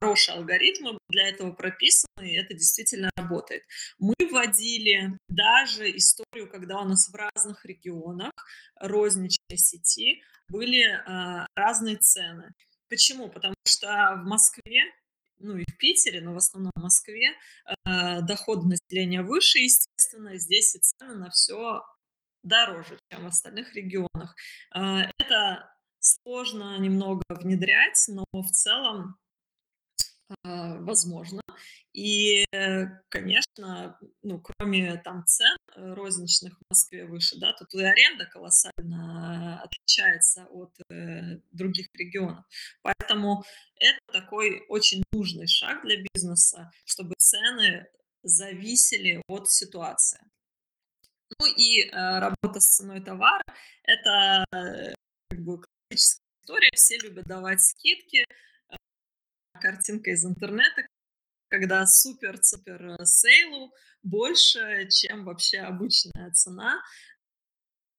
[0.00, 3.62] хорошие алгоритмы для этого прописаны, и это действительно работает.
[3.98, 8.32] Мы вводили даже историю, когда у нас в разных регионах
[8.80, 12.52] розничной сети были э, разные цены.
[12.88, 13.28] Почему?
[13.28, 13.86] Потому что
[14.22, 14.84] в Москве
[15.38, 17.34] ну и в Питере, но в основном в Москве,
[17.66, 21.82] э, доходы населения выше, естественно, здесь и цены на все
[22.42, 24.34] дороже, чем в остальных регионах.
[24.74, 25.75] Э, это
[26.06, 29.16] сложно немного внедрять, но в целом
[30.28, 31.42] э, возможно.
[31.92, 32.44] И,
[33.08, 39.62] конечно, ну, кроме там цен э, розничных в Москве выше, да, тут и аренда колоссально
[39.62, 42.44] отличается от э, других регионов.
[42.82, 43.44] Поэтому
[43.76, 47.86] это такой очень нужный шаг для бизнеса, чтобы цены
[48.22, 50.20] зависели от ситуации.
[51.38, 53.44] Ну и э, работа с ценой товара–
[53.84, 54.94] это э,
[55.30, 55.62] как бы
[55.96, 56.70] классическая история.
[56.74, 58.24] Все любят давать скидки.
[58.70, 58.76] Э,
[59.60, 60.86] картинка из интернета,
[61.48, 63.72] когда супер-супер э, сейлу
[64.02, 66.80] больше, чем вообще обычная цена.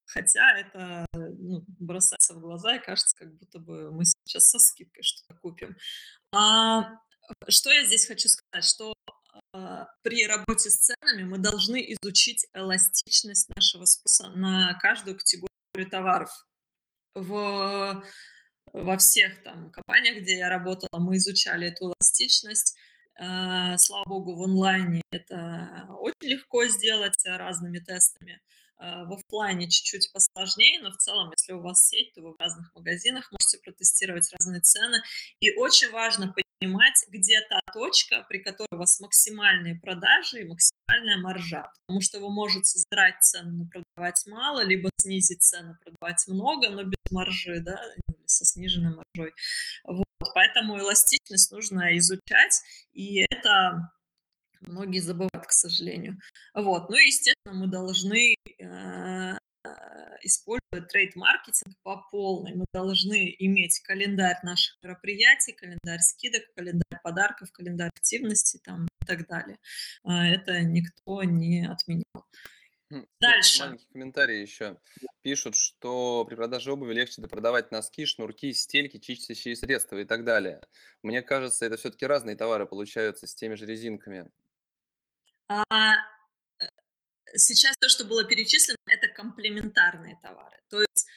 [0.05, 5.03] Хотя это ну, бросается в глаза и кажется, как будто бы мы сейчас со скидкой
[5.03, 5.75] что-то купим.
[6.33, 7.01] А,
[7.49, 8.93] что я здесь хочу сказать, что
[9.51, 16.29] а, при работе с ценами мы должны изучить эластичность нашего спроса на каждую категорию товаров.
[17.21, 18.03] В,
[18.73, 22.77] во всех там компаниях, где я работала, мы изучали эту эластичность.
[23.19, 28.39] А, слава богу, в онлайне это очень легко сделать разными тестами.
[28.79, 32.39] А, в офлайне чуть-чуть посложнее, но в целом, если у вас сеть, то вы в
[32.39, 35.01] разных магазинах можете протестировать разные цены.
[35.39, 41.17] И очень важно понимать, где та точка, при которой у вас максимальные продажи и максимальная
[41.17, 41.71] маржа.
[41.85, 46.83] Потому что вы можете задрать цену, но продавать мало, либо снизить цену, продавать много, но
[46.83, 47.81] без маржи, да,
[48.25, 49.33] со сниженной маржой.
[49.85, 50.05] Вот.
[50.35, 52.61] Поэтому эластичность нужно изучать,
[52.93, 53.91] и это
[54.67, 56.17] многие забывают, к сожалению.
[56.53, 56.89] Вот.
[56.89, 59.37] Ну и, естественно, мы должны э,
[60.21, 62.55] использовать трейд-маркетинг по полной.
[62.55, 69.27] Мы должны иметь календарь наших мероприятий, календарь скидок, календарь подарков, календарь активности там, и так
[69.27, 69.57] далее.
[70.03, 72.03] А, это никто не отменял.
[73.19, 73.63] Дальше.
[73.63, 74.77] Маленький комментарий еще.
[75.21, 80.61] Пишут, что при продаже обуви легче продавать носки, шнурки, стельки, чистящие средства и так далее.
[81.03, 84.29] Мне кажется, это все-таки разные товары получаются с теми же резинками.
[85.49, 85.63] А,
[86.59, 86.65] э,
[87.35, 90.57] сейчас то, что было перечислено, это комплементарные товары.
[90.69, 91.07] То есть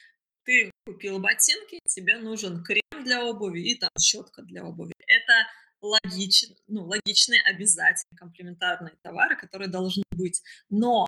[0.43, 4.93] ты купил ботинки, тебе нужен крем для обуви и там щетка для обуви.
[5.07, 5.47] Это
[5.81, 10.41] логичн, ну, логичные обязательные комплементарные товары, которые должны быть.
[10.69, 11.07] Но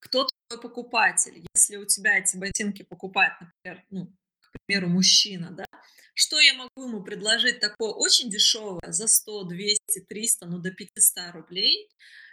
[0.00, 1.44] кто твой покупатель?
[1.54, 4.06] Если у тебя эти ботинки покупает, например, ну,
[4.40, 5.66] к примеру, мужчина, да,
[6.14, 11.32] что я могу ему предложить такое очень дешевое за 100, 200, 300, ну до 500
[11.32, 11.88] рублей,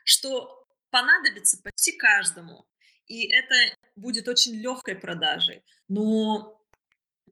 [0.06, 2.66] что понадобится почти каждому.
[3.08, 3.54] И это
[3.98, 5.62] будет очень легкой продажей.
[5.90, 6.62] Но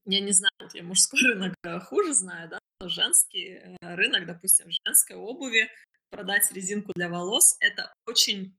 [0.05, 1.55] я не знаю, вот я мужской рынок
[1.85, 5.69] хуже знаю, да, но женский э, рынок, допустим, женской обуви,
[6.09, 8.55] продать резинку для волос, это очень,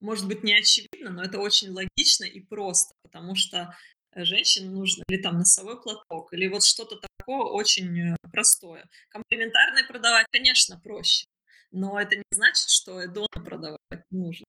[0.00, 3.74] может быть, не очевидно, но это очень логично и просто, потому что
[4.14, 8.88] женщине нужно или там носовой платок, или вот что-то такое очень э, простое.
[9.08, 11.26] Комплементарные продавать, конечно, проще,
[11.72, 13.78] но это не значит, что эдон продавать
[14.10, 14.46] нужно.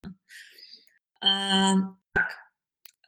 [1.21, 1.73] А,
[2.13, 2.31] так,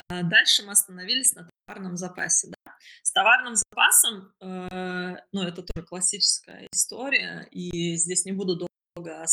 [0.07, 2.49] а дальше мы остановились на товарном запасе.
[2.49, 2.75] Да?
[3.03, 9.25] С товарным запасом, э, ну, это тоже классическая история, и здесь не буду долго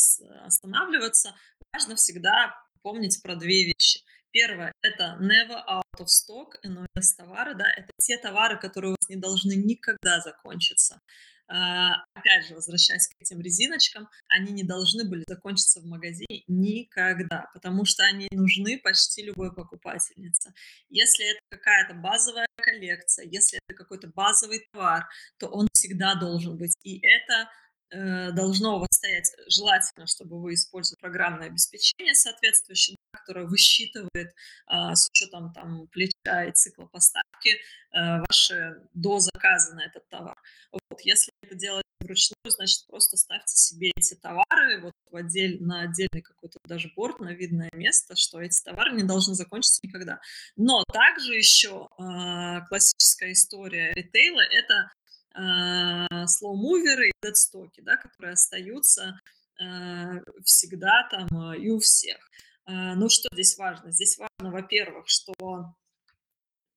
[0.45, 1.35] останавливаться.
[1.71, 4.01] Важно всегда помнить про две вещи.
[4.31, 9.07] Первое– это never out of stock, NOS товары, да, это те товары, которые у вас
[9.07, 10.99] не должны никогда закончиться.
[11.47, 17.49] А, опять же, возвращаясь к этим резиночкам, они не должны были закончиться в магазине никогда,
[17.53, 20.53] потому что они нужны почти любой покупательнице.
[20.89, 26.75] Если это какая-то базовая коллекция, если это какой-то базовый товар, то он всегда должен быть.
[26.83, 27.49] И это
[27.91, 34.33] э, должно у вас стоять желательно, чтобы вы использовали программное обеспечение соответствующее, которая высчитывает
[34.67, 37.57] а, с учетом там плеча и цикла поставки
[37.91, 40.37] а, ваши до заказа на этот товар.
[40.71, 45.81] Вот, если это делать вручную, значит, просто ставьте себе эти товары вот в отдель, на
[45.81, 50.19] отдельный какой-то даже борт, на видное место, что эти товары не должны закончиться никогда.
[50.55, 54.91] Но также еще э, классическая история ритейла– это
[55.35, 59.19] э, слоу-муверы и дедстоки, да, которые остаются
[59.59, 62.17] э, всегда там и у всех.
[62.65, 63.91] Э, ну, что здесь важно?
[63.91, 65.33] Здесь важно, во-первых, что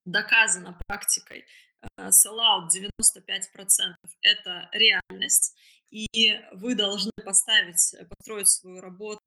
[0.05, 1.45] доказано практикой,
[1.99, 5.55] sellout 95% это реальность,
[5.89, 9.21] и вы должны поставить, построить свою работу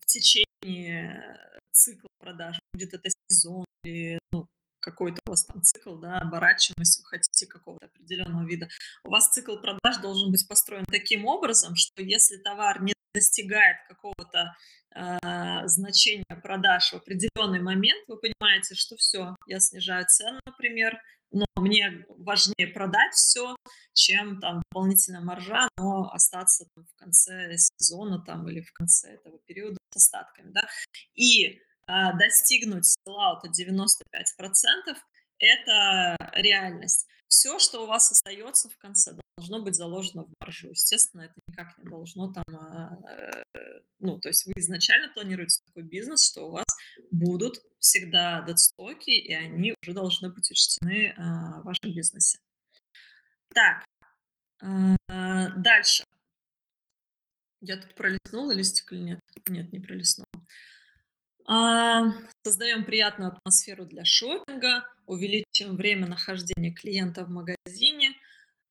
[0.00, 4.46] в течение цикла продаж, будет это сезон или ну,
[4.80, 8.68] какой-то у вас там цикл, да, оборачиваемость, вы хотите какого-то определенного вида.
[9.04, 14.54] У вас цикл продаж должен быть построен таким образом, что если товар не достигает какого-то
[14.94, 20.98] э, значения продаж в определенный момент, вы понимаете, что все, я снижаю цену, например,
[21.30, 23.56] но мне важнее продать все,
[23.92, 29.38] чем там дополнительная маржа, но остаться там, в конце сезона там или в конце этого
[29.46, 30.68] периода с остатками, да,
[31.14, 34.96] и а, достигнуть селлаута 95%
[35.38, 37.06] это реальность.
[37.34, 40.68] Все, что у вас остается в конце, должно быть заложено в маржу.
[40.70, 45.82] Естественно, это никак не должно там, а, э, ну, то есть вы изначально планируете такой
[45.82, 46.64] бизнес, что у вас
[47.10, 52.38] будут всегда дедстоки, и они уже должны быть учтены а, в вашем бизнесе.
[53.52, 53.84] Так,
[54.62, 56.04] а, дальше.
[57.60, 59.20] Я тут пролистнула листик или нет?
[59.48, 60.28] Нет, не пролистнула.
[61.46, 68.14] Создаем приятную атмосферу для шопинга, увеличим время нахождения клиента в магазине.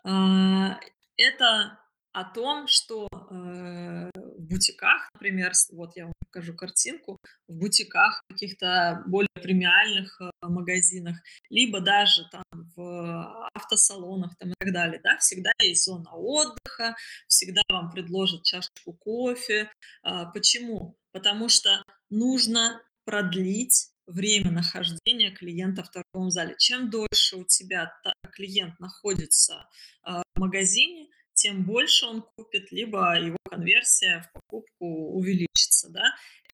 [0.04, 1.80] Это
[2.14, 7.18] о том, что э, в бутиках, например, вот я вам покажу картинку,
[7.48, 11.18] в бутиках, каких-то более премиальных э, магазинах,
[11.50, 12.44] либо даже там
[12.76, 16.96] в автосалонах там, и так далее, да, всегда есть зона отдыха,
[17.28, 19.72] всегда вам предложат чашечку кофе.
[20.06, 20.96] Э, почему?
[21.14, 21.84] Потому что
[22.14, 26.56] нужно продлить время нахождения клиента в торговом зале.
[26.58, 27.92] Чем дольше у тебя
[28.34, 29.68] клиент находится
[30.06, 34.86] э, в магазине, тем больше он купит, либо его конверсия в покупку
[35.16, 35.90] увеличится.
[35.90, 36.04] Да?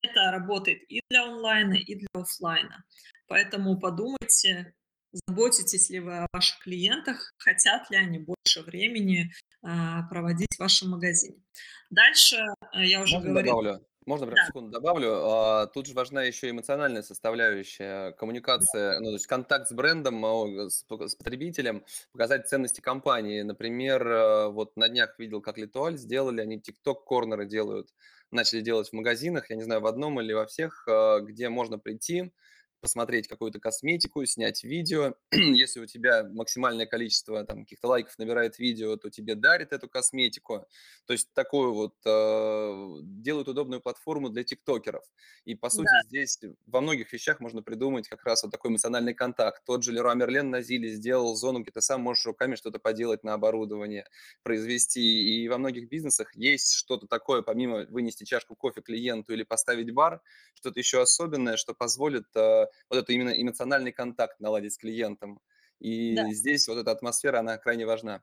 [0.01, 2.86] Это работает и для онлайна, и для офлайна.
[3.28, 4.74] Поэтому подумайте,
[5.12, 9.32] заботитесь ли вы о ваших клиентах, хотят ли они больше времени
[9.62, 11.43] а, проводить в вашем магазине.
[11.89, 12.38] Дальше
[12.72, 13.64] а, я уже Можно говорила.
[13.64, 13.86] добавлю?
[14.10, 14.43] Можно прям Да.
[14.43, 15.10] секунду добавлю?
[15.24, 20.26] А, Тут же важна еще эмоциональная составляющая, коммуникация, ну, то есть контакт с брендом,
[20.72, 20.84] с
[21.16, 23.43] потребителем, показать ценности компании.
[23.43, 27.89] Например, э, вот на днях видел, как Литуаль сделали, они TikTok-корнеры делают,
[28.32, 31.78] начали делать в магазинах, я не знаю, в одном или во всех, а, где можно
[31.78, 32.34] прийти,
[32.80, 35.16] посмотреть какую-то косметику, снять видео.
[35.32, 40.68] Если у тебя максимальное количество там, каких-то лайков набирает видео, то тебе дарит эту косметику.
[41.06, 45.04] То есть такую вот э, делают удобную платформу для тиктокеров.
[45.46, 49.14] И по сути Да, здесь во многих вещах можно придумать как раз вот такой эмоциональный
[49.14, 49.64] контакт.
[49.66, 53.24] Тот же Леруа Мерлен на Зиле сделал зону, где ты сам можешь руками что-то поделать
[53.24, 54.06] на оборудование,
[54.44, 55.44] произвести.
[55.44, 60.22] И во многих бизнесах есть что-то такое, помимо вынести чашку кофе клиенту или поставить бар,
[60.54, 65.39] что-то еще особенное, что позволит э, вот это именно эмоциональный контакт наладить с клиентом.
[65.80, 65.88] да.
[65.88, 68.22] И здесь вот эта атмосфера, она крайне важна.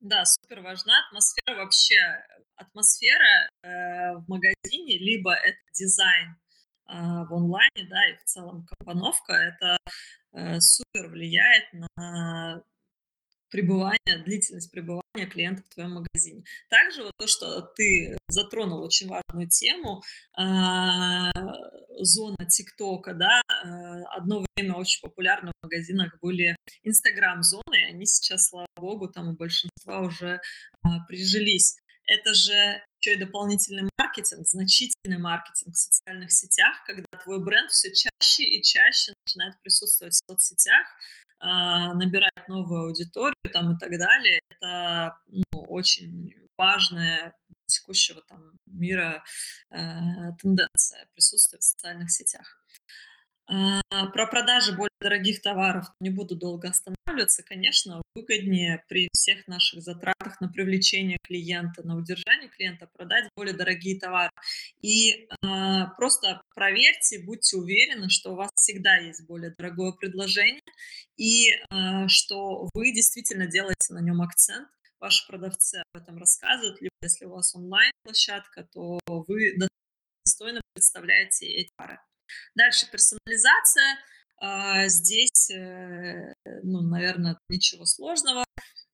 [0.00, 1.96] Да, супер важна атмосфера вообще.
[2.56, 6.36] Атмосфера э, в магазине, либо это дизайн
[6.88, 6.92] э,
[7.28, 9.76] в онлайне, да, и в целом компоновка, это
[10.32, 12.62] э, супер влияет на
[13.50, 16.44] пребывание, длительность пребывания клиента в твоем магазине.
[16.68, 20.02] Также вот то, что ты затронул очень важную тему,
[20.36, 21.30] а,
[21.98, 28.66] зона ТикТока, да, а, одно время очень популярны в магазинах были Инстаграм-зоны, они сейчас, слава
[28.76, 30.40] богу, там у большинства уже
[30.82, 31.78] а, прижились.
[32.06, 37.92] Это же еще и дополнительный маркетинг, значительный маркетинг в социальных сетях, когда твой бренд все
[37.92, 40.86] чаще и чаще начинает присутствовать в соцсетях,
[41.40, 44.40] набирать новую аудиторию там и так далее.
[44.48, 47.34] Это ну, очень важная
[47.66, 49.22] текущего там мира
[49.70, 49.76] э,
[50.40, 52.62] тенденция присутствия в социальных сетях.
[53.48, 53.80] А,
[54.12, 57.44] Про продажи более дорогих товаров не буду долго останавливаться.
[57.44, 64.00] Конечно, выгоднее при всех наших затратах на привлечение клиента, на удержание клиента продать более дорогие
[64.00, 64.30] товары.
[64.82, 70.62] И а, просто проверьте, будьте уверены, что у вас всегда есть более дорогое предложение
[71.16, 74.68] и а, что вы действительно делаете на нем акцент.
[74.98, 79.56] Ваши продавцы об этом рассказывают, либо если у вас онлайн-площадка, то вы
[80.24, 81.98] достойно представляете эти товары.
[82.54, 83.98] Дальше персонализация.
[84.38, 88.44] А, здесь, э, ну, наверное, ничего сложного.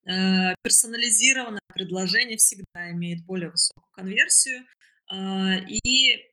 [0.05, 4.65] Э, персонализированное предложение всегда имеет более высокую конверсию,
[5.07, 6.32] а, и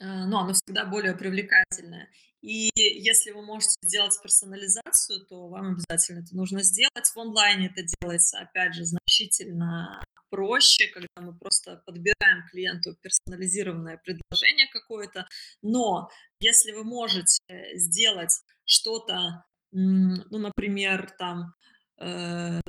[0.00, 2.10] ну, оно всегда более привлекательное.
[2.40, 7.08] И если вы можете сделать персонализацию, то вам обязательно это нужно сделать.
[7.14, 14.68] В онлайне это делается, опять же, значительно проще, когда мы просто подбираем клиенту персонализированное предложение
[14.72, 15.26] какое-то.
[15.62, 17.40] Но если вы можете
[17.74, 21.54] сделать что-то, ну, например, там,
[21.98, 22.60] э,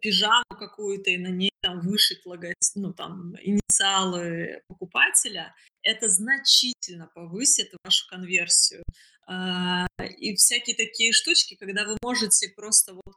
[0.00, 7.72] пижаму какую-то и на ней там вышить логотип, ну, там, инициалы покупателя, это значительно повысит
[7.84, 8.82] вашу конверсию.
[9.26, 9.86] А,
[10.18, 13.14] и всякие такие штучки, когда вы можете просто вот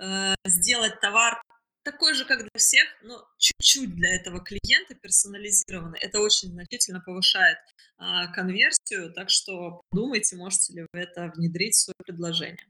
[0.00, 1.42] э, сделать товар
[1.82, 5.98] такой же, как для всех, но чуть-чуть для этого клиента персонализированный.
[6.00, 7.58] Это очень значительно повышает
[7.98, 12.66] а, конверсию, так что подумайте, можете ли вы это внедрить в свое предложение.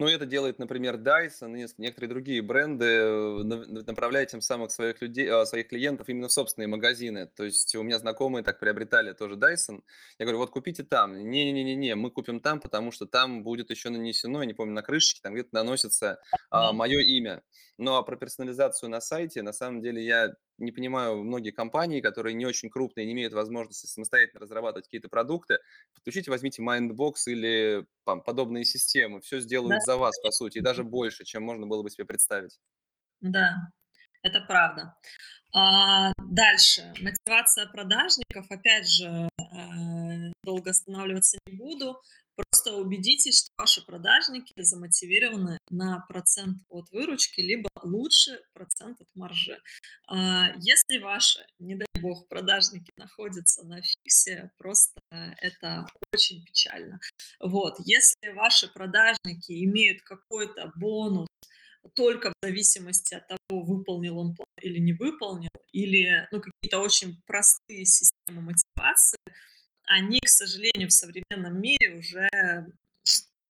[0.00, 3.42] Ну, это делает, например, Dyson и некоторые другие бренды, э,
[3.86, 7.26] направляя тем самых своих людей, а, своих клиентов именно в собственные магазины.
[7.26, 9.82] То есть у меня знакомые так приобретали тоже Dyson.
[10.18, 11.12] Я говорю, вот купите там.
[11.12, 15.20] Не-не-не-не, мы купим там, потому что там будет еще нанесено, я не помню, на крышечке,
[15.22, 17.42] там где-то наносится а, мое имя.
[17.76, 22.34] Ну, а про персонализацию на сайте, на самом деле, я не понимаю многие компании, которые
[22.34, 25.58] не очень крупные, не имеют возможности самостоятельно разрабатывать какие-то продукты,
[25.94, 29.92] подключите, возьмите Mindbox или там, подобные системы, все сделают да.
[29.92, 32.58] за вас, по сути, и даже больше, чем можно было бы себе представить.
[33.20, 33.72] Да,
[34.22, 34.94] это правда.
[35.52, 42.00] А, дальше, мотивация продажников, опять же, э, долго останавливаться не буду.
[42.60, 49.58] Просто убедитесь, что ваши продажники замотивированы на процент от выручки, либо лучше процент от маржи.
[50.06, 57.00] А, если ваши, не дай бог, продажники находятся на фиксе, просто это очень печально.
[57.40, 57.76] Вот.
[57.78, 61.28] Если ваши продажники имеют какой-то бонус
[61.94, 67.22] только в зависимости от того, выполнил он план или не выполнил, или ну, какие-то очень
[67.26, 69.18] простые системы мотивации,
[69.90, 72.28] они, к сожалению, в современном мире уже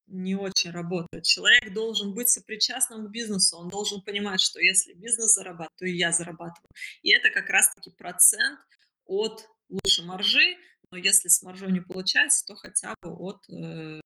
[0.06, 1.24] не очень работают.
[1.24, 5.92] Человек должен быть сопричастным к бизнесу, он должен понимать, что если бизнес зарабатывает, то и
[5.92, 6.70] я зарабатываю.
[7.02, 8.58] И это как раз-таки процент
[9.04, 10.56] от лучшей маржи,
[10.90, 14.00] но если с маржой не получается, то хотя бы от э,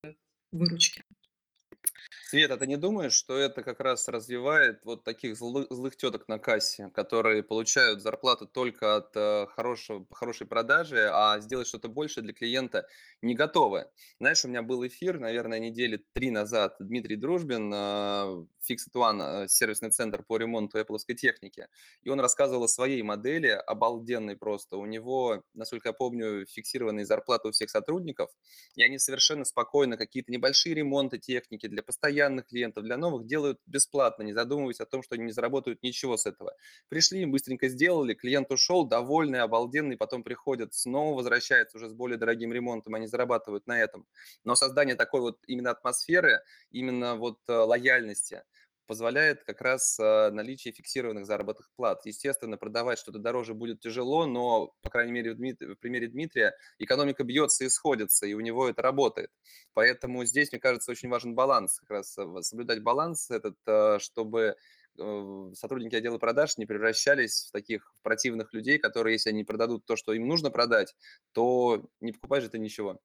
[0.51, 1.03] выручки.
[2.27, 6.39] Света, ты не думаешь, что это как раз развивает вот таких злых, злых теток на
[6.39, 12.33] кассе, которые получают зарплату только от э, хорошего, хорошей продажи, а сделать что-то больше для
[12.33, 12.87] клиента
[13.21, 13.91] не готовы?
[14.19, 19.47] Знаешь, у меня был эфир, наверное, недели три назад, Дмитрий Дружбин, э, Fixed One, э,
[19.47, 21.67] сервисный центр по ремонту Apple техники,
[22.01, 24.77] и он рассказывал о своей модели, обалденной просто.
[24.77, 28.31] У него, насколько я помню, фиксированные зарплаты у всех сотрудников,
[28.73, 33.59] и они совершенно спокойно какие-то небольшие ремонты техники для постоянных постоянных клиентов, для новых делают
[33.67, 36.53] бесплатно, не задумываясь о том, что они не заработают ничего с этого.
[36.89, 42.51] Пришли, быстренько сделали, клиент ушел, довольный, обалденный, потом приходят, снова возвращается уже с более дорогим
[42.51, 44.05] ремонтом, они зарабатывают на этом.
[44.43, 48.43] Но создание такой вот именно атмосферы, именно вот э, лояльности,
[48.87, 52.05] позволяет как раз э, наличие фиксированных заработных плат.
[52.05, 55.61] Естественно, продавать что-то дороже будет тяжело, но, по крайней мере, в, Дмит...
[55.61, 59.31] в примере Дмитрия экономика бьется и сходится, и у него это работает.
[59.73, 64.55] Поэтому здесь, мне кажется, очень важен баланс, как раз э, соблюдать баланс этот, э, чтобы
[65.53, 70.13] сотрудники отдела продаж не превращались в таких противных людей, которые, если они продадут то, что
[70.13, 70.95] им нужно продать,
[71.33, 73.01] то не покупаешь это ничего.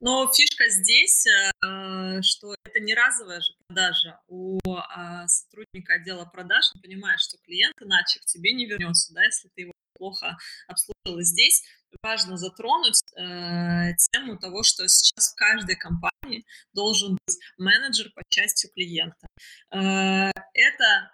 [0.00, 4.20] Но фишка здесь, э, что это не разовая же продажа.
[4.28, 9.24] У а, сотрудника отдела продаж он понимает, что клиент иначе к тебе не вернется, да,
[9.24, 10.36] если ты его плохо
[10.66, 11.20] обслужил.
[11.22, 11.62] Здесь
[12.02, 18.68] важно затронуть э, тему того, что сейчас в каждой компании должен быть менеджер по части
[18.68, 19.26] клиента.
[19.70, 21.10] Э, это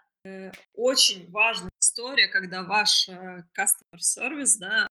[0.75, 4.89] очень важная история, когда ваш э, customer service, да,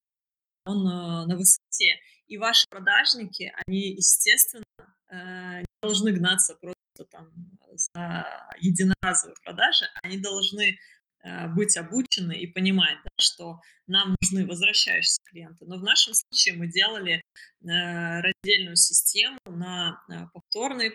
[0.65, 1.99] он на высоте.
[2.27, 4.63] И ваши продажники, они, естественно,
[5.09, 7.31] э, не должны гнаться просто там
[7.73, 8.25] за
[8.59, 10.77] единоразовые продажи, они должны
[11.23, 15.65] э, быть обучены и понимать, да, что нам нужны возвращающиеся клиенты.
[15.65, 17.21] Но в нашем случае мы делали
[17.61, 20.01] раздельную систему на
[20.33, 20.91] повторные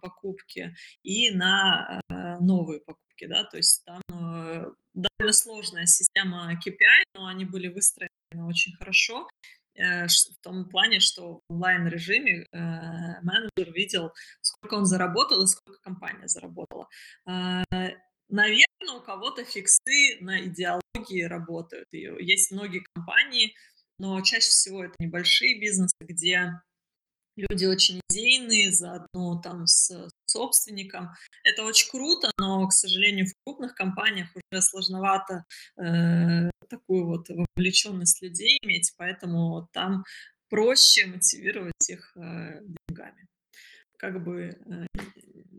[0.00, 2.00] покупки и на
[2.40, 3.26] новые покупки.
[3.26, 3.44] Да?
[3.44, 4.00] То есть там
[4.94, 8.10] довольно сложная система KPI, но они были выстроены
[8.46, 12.58] очень хорошо э, в том плане, что в онлайн-режиме э,
[13.22, 16.88] менеджер видел, сколько он заработал и сколько компания заработала.
[17.26, 17.62] Э,
[18.28, 21.88] наверное, у кого-то фиксы на идеологии работают.
[21.92, 23.54] И есть многие компании,
[23.98, 26.60] но чаще всего это небольшие бизнесы, где
[27.36, 31.10] люди очень идейные, заодно там с собственником.
[31.44, 35.44] Это очень круто, но, к сожалению, в крупных компаниях уже сложновато
[35.76, 40.04] э, такую вот вовлеченность людей иметь, поэтому там
[40.48, 43.26] проще мотивировать их э, деньгами,
[43.98, 44.86] как бы э,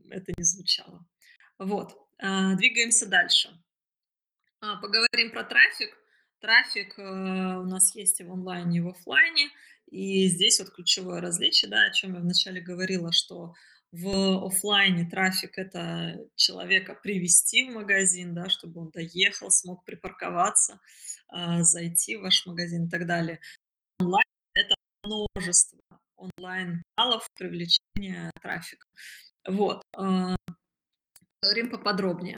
[0.09, 1.05] это ни звучало.
[1.57, 3.49] Вот, э, двигаемся дальше.
[4.61, 5.97] А, поговорим про трафик.
[6.39, 9.49] Трафик э, у нас есть и в онлайне, и в офлайне.
[9.94, 13.54] И здесь вот ключевое различие, да, о чем я вначале говорила, что
[13.91, 20.80] в офлайне трафик это человека привести в магазин, да, чтобы он доехал, смог припарковаться,
[21.28, 23.39] а, зайти в ваш магазин и так далее.
[24.00, 24.26] Онлайн
[24.56, 25.80] это множество
[26.16, 28.88] онлайн-каналов привлечения трафика.
[29.48, 29.84] Вот.
[29.96, 30.36] А,
[31.44, 32.38] говорим поподробнее.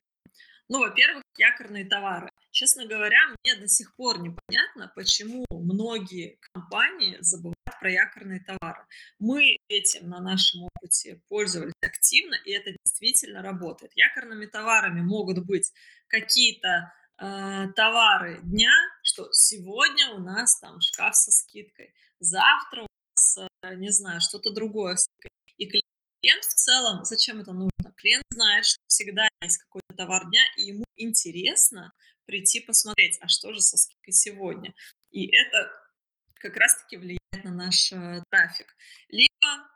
[0.68, 2.30] Ну, во-первых, якорные товары.
[2.52, 8.86] Честно говоря, мне до сих пор непонятно, почему многие компании забывают про якорные товары.
[9.20, 13.92] Мы этим на нашем опыте пользовались активно, и это действительно работает.
[13.96, 15.72] Якорными товарами могут быть
[16.08, 16.92] какие-то
[17.22, 23.76] э, товары дня, что сегодня у нас там шкаф со скидкой, завтра у нас, э,
[23.76, 24.98] не знаю, что-то другое.
[25.58, 27.94] И клиент в целом, зачем это нужно?
[27.98, 31.94] Клиент знает, что всегда есть какой-то товар дня, и ему интересно
[32.26, 34.74] прийти посмотреть, а что же со скидкой сегодня.
[35.12, 35.72] И это
[36.36, 38.76] как раз-таки влияет на наш э, трафик.
[39.10, 39.70] Либо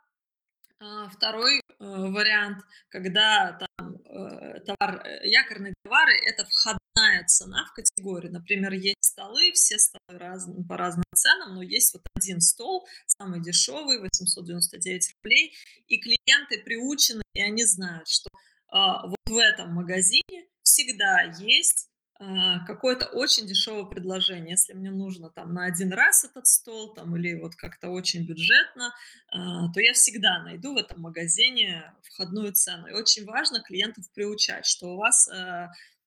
[0.80, 8.32] э, второй э, вариант, когда там э, товар, якорные товары– это входная цена в категорию.
[8.32, 13.40] Например, есть столы, все столы разные, по разным ценам, но есть вот один стол, самый
[13.40, 15.54] дешевый, 899 рублей,
[15.88, 18.38] и клиенты приучены, и они знают, что а,
[18.70, 21.90] вот в этом магазине всегда есть
[22.22, 24.50] а, какое-то очень дешевое предложение.
[24.50, 28.92] Если мне нужно там на один раз этот стол там, или вот как-то очень бюджетно,
[29.32, 32.88] а, то я всегда найду в этом магазине входную цену.
[32.88, 35.30] И очень важно клиентов приучать, что у вас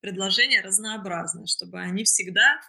[0.01, 2.61] предложения разнообразные, чтобы они всегда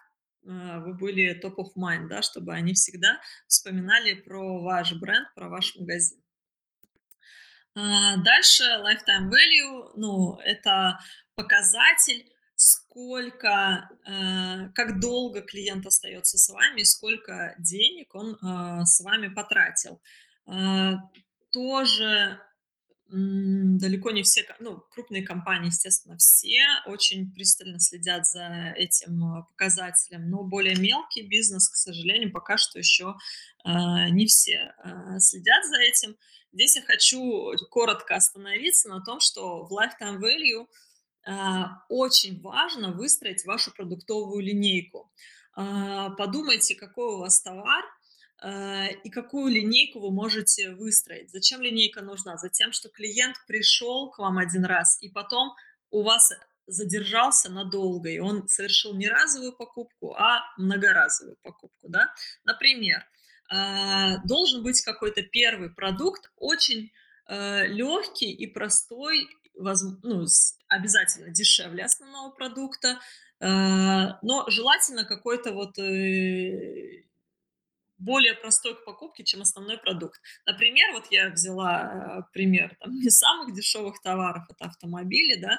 [0.42, 5.74] вы были top of mind, да, чтобы они всегда вспоминали про ваш бренд, про ваш
[5.76, 6.23] магазин.
[7.76, 10.98] А, дальше lifetime value, ну, это
[11.34, 12.24] показатель,
[12.56, 20.00] сколько, э, как долго клиент остается с вами, сколько денег он э, с вами потратил.
[20.46, 20.94] А,
[21.50, 22.40] тоже
[23.06, 30.30] далеко не все, ну, крупные компании, естественно, все очень пристально следят за этим э, показателем,
[30.30, 33.16] но более мелкий бизнес, к сожалению, пока что еще
[33.64, 34.74] не все
[35.18, 36.16] следят за этим.
[36.54, 40.68] Здесь я хочу коротко остановиться на том, что в lifetime value
[41.26, 45.10] а, очень важно выстроить вашу продуктовую линейку.
[45.56, 47.84] А, подумайте, какой у вас товар,
[48.40, 51.32] а, и какую линейку вы можете выстроить.
[51.32, 52.36] Зачем линейка нужна?
[52.36, 55.54] Затем, что клиент пришел к вам один раз, и потом
[55.90, 56.32] у вас
[56.68, 61.88] задержался надолго, и он совершил не разовую покупку, а многоразовую покупку.
[61.88, 62.14] Да?
[62.44, 63.04] Например,
[64.24, 66.90] должен быть какой-то первый продукт, очень
[67.28, 70.26] э, легкий и простой, ну,
[70.68, 72.98] обязательно дешевле основного продукта,
[73.40, 77.03] а, но желательно какой-то вот э,
[77.98, 80.20] более простой к покупке, чем основной продукт.
[80.46, 85.58] Например, вот я взяла э, пример там, не самых дешевых товаров, это автомобили, да,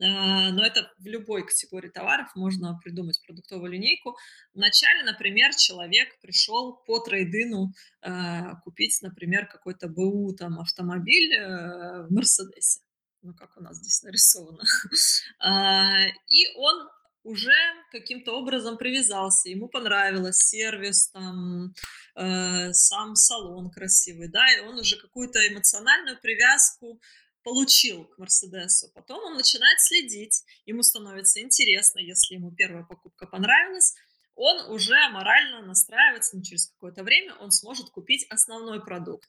[0.00, 4.16] а, но это в любой категории товаров можно придумать продуктовую линейку.
[4.54, 12.10] Вначале, например, человек пришел по трейдину а, купить, например, какой-то БУ там автомобиль э, в
[12.10, 12.80] Мерседесе,
[13.22, 14.64] ну как у нас здесь нарисовано,
[15.38, 16.88] а, и он
[17.24, 17.54] уже
[17.90, 21.72] каким-то образом привязался, ему понравилось сервис, там,
[22.16, 27.00] э, сам салон красивый, да, и он уже какую-то эмоциональную привязку
[27.42, 28.90] получил к Мерседесу.
[28.94, 33.94] Потом он начинает следить, ему становится интересно, если ему первая покупка понравилась,
[34.34, 39.28] он уже морально настраивается, но через какое-то время он сможет купить основной продукт.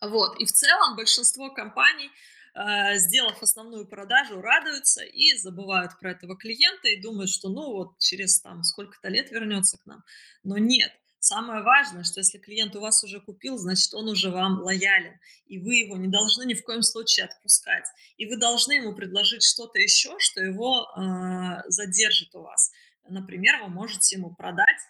[0.00, 0.40] Вот.
[0.40, 2.10] И в целом большинство компаний,
[2.54, 8.40] сделав основную продажу, радуются и забывают про этого клиента и думают, что ну вот через
[8.40, 10.04] там сколько-то лет вернется к нам.
[10.42, 10.92] Но нет,
[11.24, 15.60] Самое важное, что если клиент у вас уже купил, значит, он уже вам лоялен, и
[15.60, 17.84] вы его не должны ни в коем случае отпускать.
[18.16, 22.72] И вы должны ему предложить что-то еще, что его э, задержит у вас.
[23.08, 24.80] Например, вы можете ему продать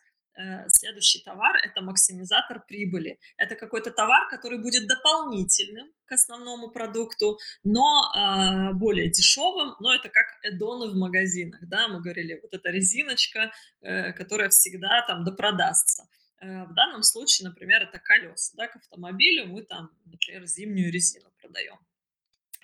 [0.69, 3.19] следующий товар– это максимизатор прибыли.
[3.37, 10.09] Это какой-то товар, который будет дополнительным к основному продукту, но э, более дешевым, но это
[10.09, 16.05] как эдоны в магазинах, да, мы говорили, вот эта резиночка, э, которая всегда там допродастся.
[16.41, 21.31] Э, в данном случае, например, это колеса, да, к автомобилю мы там, например, зимнюю резину
[21.41, 21.79] продаем.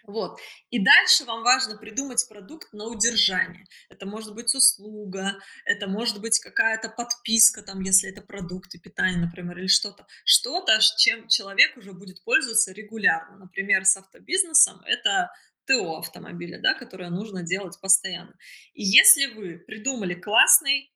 [0.05, 0.40] Вот.
[0.70, 3.64] И дальше вам важно придумать продукт на удержание.
[3.88, 9.59] Это может быть услуга, это может быть какая-то подписка, там, если это продукты питания, например,
[9.59, 10.07] или что-то.
[10.24, 13.38] Что-то, чем человек уже будет пользоваться регулярно.
[13.38, 15.30] Например, с автобизнесом это
[15.66, 18.34] ТО автомобиля, да, которое нужно делать постоянно.
[18.74, 20.90] И если вы придумали классный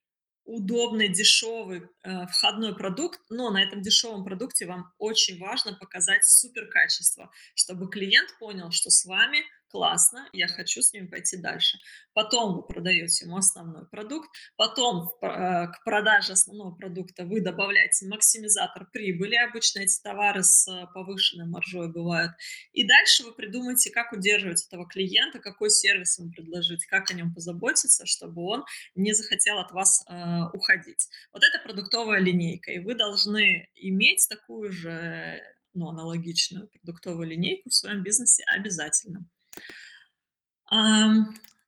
[0.44, 6.68] удобный, дешевый э, входной продукт, но на этом дешевом продукте вам очень важно показать супер
[6.68, 11.78] качество, чтобы клиент понял, что с вами классно, я хочу с ними пойти дальше.
[12.12, 18.86] Потом вы продаете ему основной продукт, потом э, к продаже основного продукта вы добавляете максимизатор
[18.92, 22.32] прибыли, обычно эти товары с э, повышенной маржой бывают,
[22.72, 27.34] и дальше вы придумаете, как удерживать этого клиента, какой сервис ему предложить, как о нем
[27.34, 28.64] позаботиться, чтобы он
[28.94, 31.08] не захотел от вас э, уходить.
[31.32, 35.40] Вот это продуктовая линейка, и вы должны иметь такую же
[35.74, 39.26] ну, аналогичную продуктовую линейку в своем бизнесе обязательно.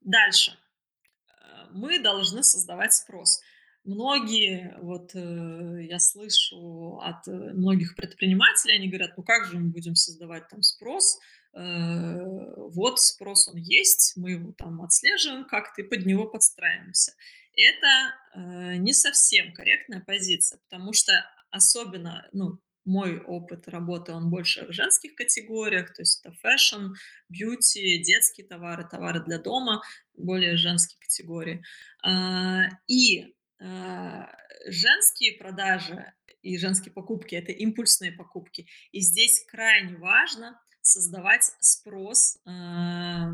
[0.05, 0.53] Дальше.
[0.53, 3.41] Э, мы должны создавать спрос.
[3.85, 9.71] Многие, вот э, я слышу от э, многих предпринимателей, они говорят, ну как же мы
[9.71, 11.19] будем создавать там спрос?
[11.57, 17.13] Вот спрос он есть, мы его там отслеживаем как-то и под него подстраиваемся.
[17.55, 21.13] Это не совсем корректная позиция, потому что
[21.51, 26.95] особенно, ну, мой опыт работы, он больше в женских категориях, то есть это fashion,
[27.29, 29.83] beauty, детские товары, товары для дома,
[30.15, 31.65] более женские категории.
[32.03, 34.31] А, и а,
[34.67, 36.13] женские продажи
[36.43, 38.67] и женские покупки– это импульсные покупки.
[38.93, 43.31] И здесь крайне важно создавать спрос а,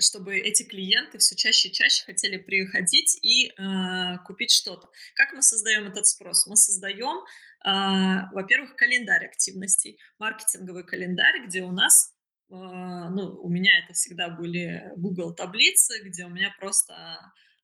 [0.00, 3.50] чтобы эти клиенты все чаще и чаще хотели приходить и
[4.26, 4.90] купить что-то.
[5.14, 6.46] Как мы создаем этот спрос?
[6.46, 7.24] Мы создаем,
[7.64, 12.14] во-первых, календарь активностей, маркетинговый календарь, где у нас,
[12.50, 16.94] э, ну, у меня это всегда были Google таблицы, где у меня просто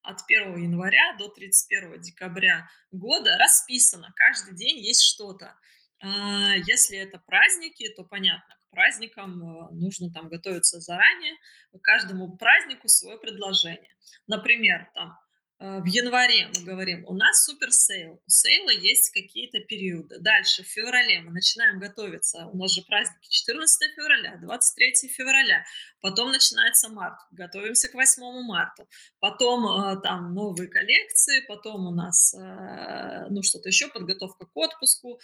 [0.03, 5.55] от 1 января до 31 декабря года расписано, каждый день есть что-то.
[6.03, 11.34] Если это праздники, то понятно, праздникам э, нужно там готовиться заранее,
[11.82, 13.95] каждому празднику свое предложение.
[14.26, 15.18] Например, там
[15.61, 18.20] в январе мы говорим, у нас супер sale.
[18.26, 20.18] У sale а есть какие-то периоды.
[20.18, 22.46] Дальше, в феврале мы начинаем готовиться.
[22.52, 25.64] У нас же праздники 14 февраля, 23 февраля.
[26.00, 27.18] Потом начинается март.
[27.30, 28.86] Готовимся к 8 марта.
[29.20, 31.44] Потом э, там новые коллекции.
[31.46, 35.20] Потом у нас, э, ну, что-то еще, подготовка к отпуску.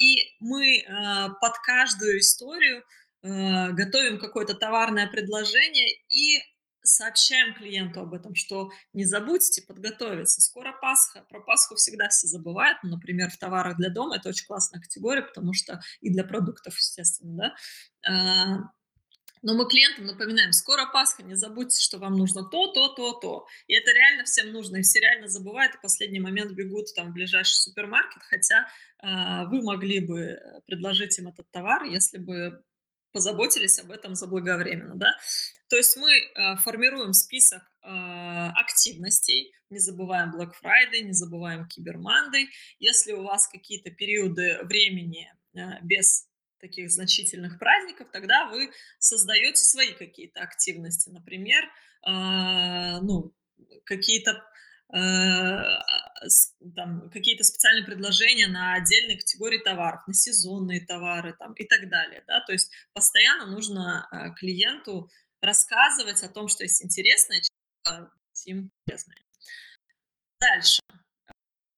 [0.00, 0.84] И мы
[1.40, 2.84] под каждую историю
[3.22, 6.40] готовим какое-то товарное предложение и
[6.86, 10.40] сообщаем клиенту об этом, что не забудьте подготовиться.
[10.40, 11.24] Скоро Пасха.
[11.28, 12.78] Про Пасху всегда все забывают.
[12.82, 16.76] Ну, например, в товарах для дома это очень классная категория, потому что и для продуктов,
[16.76, 17.54] естественно, да.
[18.08, 18.70] А,
[19.42, 23.46] но мы клиентам напоминаем, скоро Пасха, не забудьте, что вам нужно то, то, то, то.
[23.68, 27.10] И это реально всем нужно, и все реально забывают, и в последний момент бегут там
[27.10, 28.66] в ближайший супермаркет, хотя
[29.02, 32.62] э, вы могли бы предложить им этот товар, если бы
[33.16, 35.16] позаботились об этом заблаговременно, да.
[35.68, 42.44] То есть мы э, формируем список э, активностей, не забываем Black Friday, не забываем Monday.
[42.78, 46.28] Если у вас какие-то периоды времени э, без
[46.60, 51.64] таких значительных праздников, тогда вы создаете свои какие-то активности, например,
[52.06, 53.32] э, ну,
[53.84, 54.44] какие-то
[56.74, 62.22] там, какие-то специальные предложения на отдельные категории товаров, на сезонные товары там, и так далее.
[62.26, 62.40] Да?
[62.40, 65.10] То есть постоянно нужно э, клиенту
[65.40, 68.10] рассказывать о том, что есть интересное, чем
[68.46, 69.22] им полезное.
[70.40, 70.80] Дальше.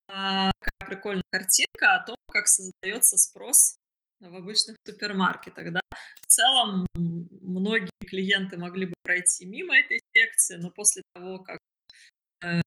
[0.07, 0.53] Какая
[0.87, 3.79] прикольная картинка о том, как создается спрос
[4.21, 5.73] в обычных супермаркетах.
[5.73, 5.81] Да?
[6.23, 11.59] В целом, многие клиенты могли бы пройти мимо этой секции, но после того, как
[12.43, 12.63] э,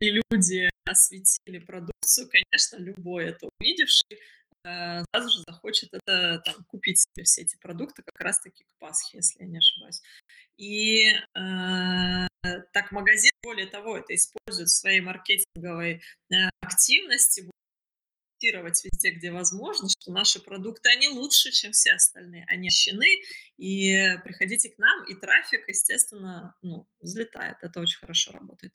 [0.00, 4.18] и люди осветили продукцию, конечно, любой это увидевший
[4.64, 9.18] э, сразу же захочет это там, купить себе все эти продукты как раз-таки к Пасхе,
[9.18, 10.02] если я не ошибаюсь.
[10.56, 12.28] И э,
[12.72, 17.48] так магазин, более того, это использует в своей маркетинговой э, активности,
[18.44, 22.44] тестировать везде, где возможно, что наши продукты, они лучше, чем все остальные.
[22.48, 23.22] Они щены,
[23.56, 27.56] и приходите к нам, и трафик, естественно, ну, взлетает.
[27.62, 28.74] Это очень хорошо работает.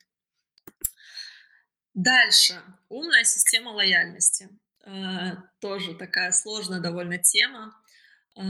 [1.94, 2.62] Дальше.
[2.88, 4.48] Умная система лояльности.
[4.84, 7.76] Э, тоже такая сложная довольно тема.
[8.36, 8.42] Э,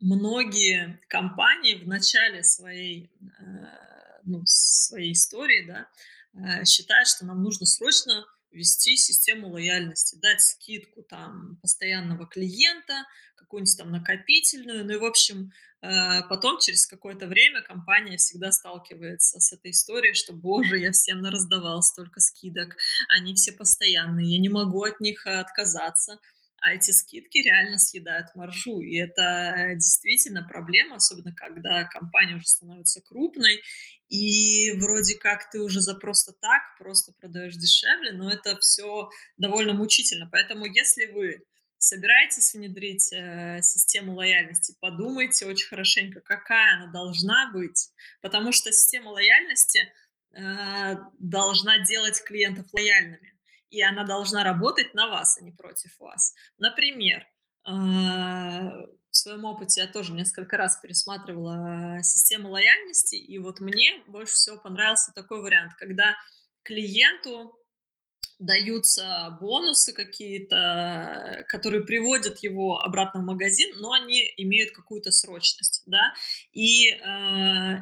[0.00, 8.26] многие компании в начале своей, э, ну, своей истории да, считают, что нам нужно срочно
[8.50, 13.04] ввести систему лояльности, дать скидку там постоянного клиента,
[13.36, 19.52] какую-нибудь там накопительную, ну и в общем потом, через какое-то время, компания всегда сталкивается с
[19.52, 22.76] этой историей, что, боже, я всем раздавал столько скидок,
[23.08, 26.18] они все постоянные, я не могу от них отказаться.
[26.62, 28.80] А эти скидки реально съедают маржу.
[28.82, 33.62] И это действительно проблема, особенно когда компания уже становится крупной,
[34.10, 39.08] и вроде как ты уже за просто так, просто продаешь дешевле, но это все
[39.38, 40.28] довольно мучительно.
[40.30, 41.42] Поэтому если вы
[41.80, 49.08] собираетесь внедрить э, систему лояльности, подумайте очень хорошенько, какая она должна быть, потому что система
[49.08, 49.90] лояльности
[50.32, 53.34] э, должна делать клиентов лояльными,
[53.70, 56.34] и она должна работать на вас, а не против вас.
[56.58, 57.26] Например,
[57.66, 64.34] э, в своем опыте я тоже несколько раз пересматривала систему лояльности, и вот мне больше
[64.34, 66.14] всего понравился такой вариант, когда
[66.62, 67.56] клиенту
[68.40, 76.14] даются бонусы какие-то, которые приводят его обратно в магазин, но они имеют какую-то срочность, да,
[76.52, 76.96] и э,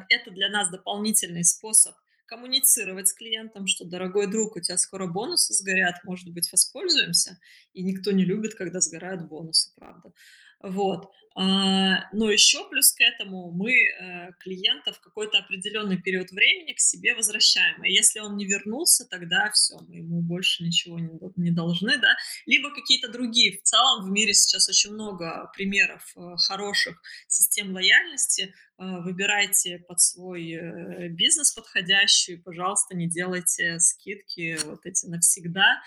[0.09, 1.95] это для нас дополнительный способ
[2.25, 7.39] коммуницировать с клиентом, что, дорогой друг, у тебя скоро бонусы сгорят, может быть, воспользуемся,
[7.73, 10.13] и никто не любит, когда сгорают бонусы, правда.
[10.61, 11.09] Вот.
[11.41, 16.81] А, но еще плюс к этому мы э, клиента в какой-то определенный период времени к
[16.81, 17.81] себе возвращаем.
[17.85, 22.13] И если он не вернулся, тогда все, мы ему больше ничего не, должны, да.
[22.45, 23.57] Либо какие-то другие.
[23.57, 28.53] В целом в мире сейчас очень много примеров э, хороших систем лояльности.
[28.77, 30.59] Э, выбирайте под свой
[31.07, 35.81] бизнес подходящую, пожалуйста, не делайте скидки вот эти навсегда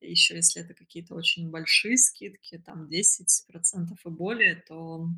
[0.00, 5.08] еще если это какие-то очень большие скидки, там 10% и более, то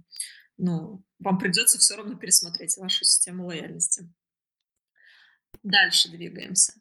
[0.56, 4.12] ну, вам придется все равно пересмотреть вашу систему лояльности.
[5.62, 6.74] Дальше двигаемся.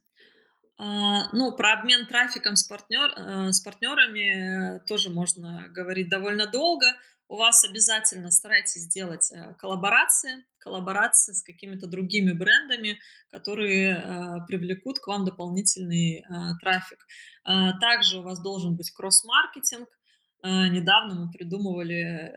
[0.77, 6.87] А, ну, про обмен трафиком с, партнер, э, с партнерами тоже можно говорить довольно долго
[7.29, 12.99] у вас обязательно старайтесь делать э, коллаборации, коллаборации с какими-то другими брендами,
[13.29, 16.23] которые э, привлекут к вам дополнительный э,
[16.59, 17.05] трафик.
[17.79, 19.87] Также у вас должен быть кросс-маркетинг.
[20.43, 22.31] Недавно мы придумывали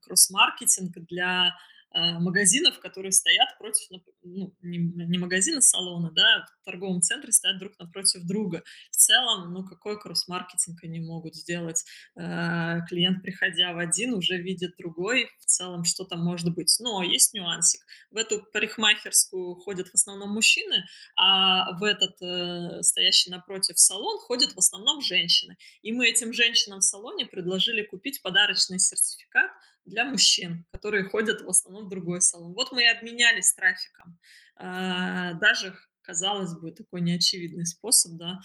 [0.00, 1.54] кросс-маркетинг для
[1.94, 3.88] магазинов, которые стоят против,
[4.22, 8.62] ну, не, не магазины, салона, да, в торговом центре стоят друг напротив друга.
[8.90, 11.84] В целом, ну, какой кросс-маркетинг они могут сделать?
[12.16, 16.74] Э, клиент, приходя в один, уже видит другой, в целом, что там может быть.
[16.80, 17.82] Но есть нюансик.
[18.10, 20.84] В эту парикмахерскую ходят в основном мужчины,
[21.16, 25.56] а в этот э, стоящий напротив салон ходят в основном женщины.
[25.82, 29.50] И мы этим женщинам в салоне предложили купить подарочный сертификат
[29.84, 32.52] для мужчин, которые ходят в основном в другой салон.
[32.54, 34.18] Вот мы и обменялись трафиком.
[34.56, 38.40] А, даже, казалось бы, такой неочевидный способ, да.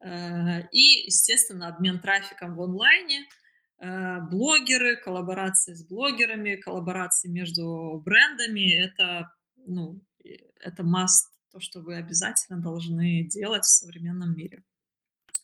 [0.00, 3.26] А, и, естественно, обмен трафиком в онлайне,
[3.78, 10.00] а, блогеры, коллаборации с блогерами, коллаборации между брендами, это, ну,
[10.60, 14.64] это must, то, что вы обязательно должны делать в современном мире.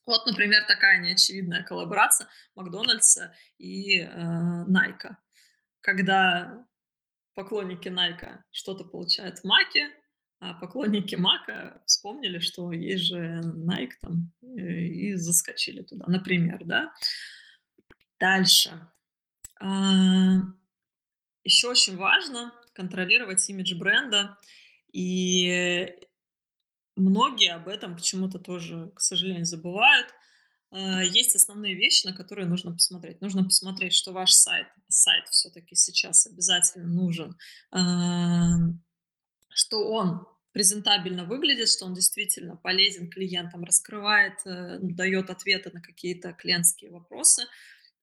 [0.07, 5.17] Вот, например, такая неочевидная коллаборация Макдональдса и э, Nike
[5.85, 6.67] когда
[7.35, 9.91] поклонники Nike что-то получают в Маке,
[10.41, 16.93] а поклонники Мака вспомнили, что есть же Nike там, и заскочили туда, например, да.
[18.19, 18.89] Дальше.
[19.61, 20.41] А,
[21.45, 24.39] Еще очень важно контролировать имидж бренда,
[24.91, 25.95] и
[26.97, 30.09] многие об этом почему-то тоже, к сожалению, забывают–
[30.75, 33.21] есть основные вещи, на которые нужно посмотреть.
[33.21, 37.37] Нужно посмотреть, что ваш сайт, сайт все-таки сейчас обязательно нужен,
[37.73, 38.83] эм,
[39.49, 46.33] что он презентабельно выглядит, что он действительно полезен клиентам, раскрывает, э, дает ответы на какие-то
[46.33, 47.43] клиентские вопросы.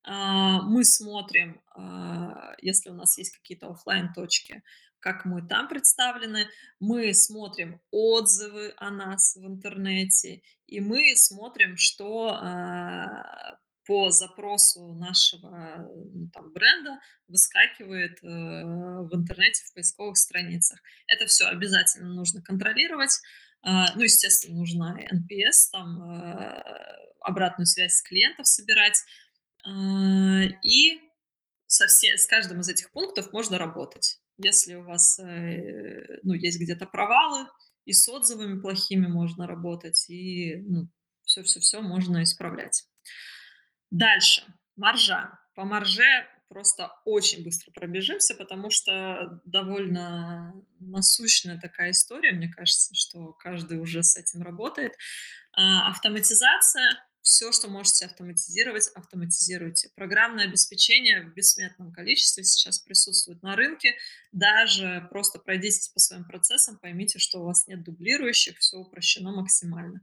[0.04, 4.64] А, мы смотрим, а, если у нас есть какие-то офлайн точки
[5.02, 6.48] как мы там представлены,
[6.80, 13.56] мы смотрим отзывы о нас в интернете, и мы смотрим, что э,
[13.86, 15.86] по запросу нашего
[16.34, 16.98] там, бренда
[17.28, 20.80] выскакивает э, в интернете в поисковых страницах.
[21.08, 23.20] Это все обязательно нужно контролировать.
[23.66, 26.64] Э, ну, естественно, нужно NPS, там, э,
[27.20, 28.98] обратную связь с клиентов собирать.
[29.66, 31.02] Э, и
[31.68, 34.22] со все, с каждым из этих пунктов можно работать.
[34.38, 37.46] Если у вас э, ну, есть где-то провалы,
[37.86, 40.90] и с отзывами плохими можно работать, и ну,
[41.24, 42.86] все-все-все можно исправлять.
[43.90, 44.44] Дальше.
[44.76, 45.38] Маржа.
[45.56, 53.34] По марже просто очень быстро пробежимся, потому что довольно насущная такая история, мне кажется, что
[53.34, 54.94] каждый уже с этим работает.
[55.54, 59.90] А, автоматизация все, что можете автоматизировать, автоматизируйте.
[59.96, 63.96] Программное обеспечение в бессмертном количестве сейчас присутствует на рынке.
[64.32, 70.02] Даже просто пройдитесь по своим процессам, поймите, что у вас нет дублирующих, все упрощено максимально.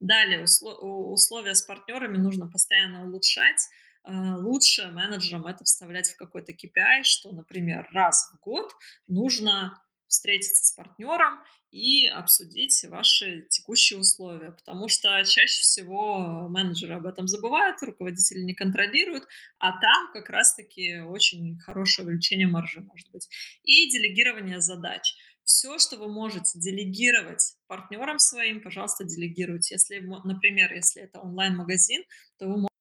[0.00, 3.68] Далее, условия с партнерами нужно постоянно улучшать.
[4.02, 8.72] А, лучше менеджерам это вставлять в какой-то KPI, что, например, раз в год
[9.08, 11.40] нужно встретиться с партнером
[11.70, 18.54] и обсудить ваши текущие условия, потому что чаще всего менеджеры об этом забывают, руководители не
[18.54, 19.24] контролируют,
[19.58, 23.28] а там как раз-таки очень хорошее увеличение маржи может быть.
[23.62, 25.14] И делегирование задач.
[25.44, 29.76] Все, что вы можете делегировать партнерам своим, пожалуйста, делегируйте.
[29.76, 32.02] Если, например, если это онлайн-магазин,
[32.38, 32.75] то вы можете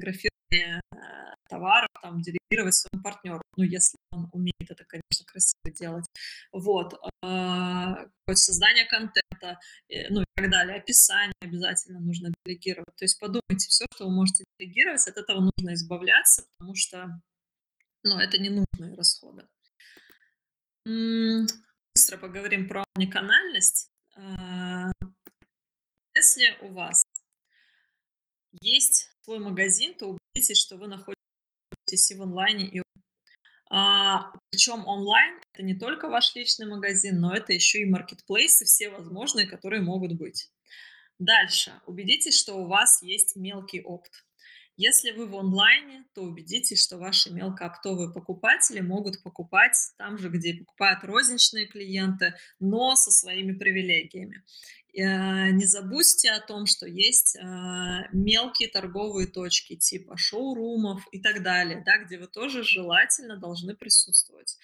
[0.00, 0.96] фотографирование э,
[1.48, 6.06] товаров там делегировать своему партнеру, ну, если он умеет это, конечно, красиво делать.
[6.52, 6.94] Вот.
[7.22, 10.76] А, создание контента, э, ну, и так далее.
[10.78, 12.94] Описание обязательно нужно делегировать.
[12.96, 17.08] То есть подумайте, все, что вы можете делегировать, от этого нужно избавляться, потому что,
[18.02, 19.46] ну, это ненужные расходы.
[20.84, 23.90] Быстро поговорим про уникальность.
[24.16, 24.90] А,
[26.14, 27.04] если у вас
[28.60, 32.82] есть свой магазин, то убедитесь, что вы находитесь и в онлайне, и
[33.70, 38.90] а, причем онлайн это не только ваш личный магазин, но это еще и маркетплейсы все
[38.90, 40.50] возможные, которые могут быть.
[41.20, 41.72] Дальше.
[41.86, 44.10] Убедитесь, что у вас есть мелкий опт.
[44.76, 50.54] Если вы в онлайне, то убедитесь, что ваши мелкооптовые покупатели могут покупать там же, где
[50.54, 54.42] покупают розничные клиенты, но со своими привилегиями.
[54.94, 61.42] Э, не забудьте о том, что есть а, мелкие торговые точки типа шоурумов и так
[61.42, 64.58] далее, да, где вы тоже желательно должны присутствовать.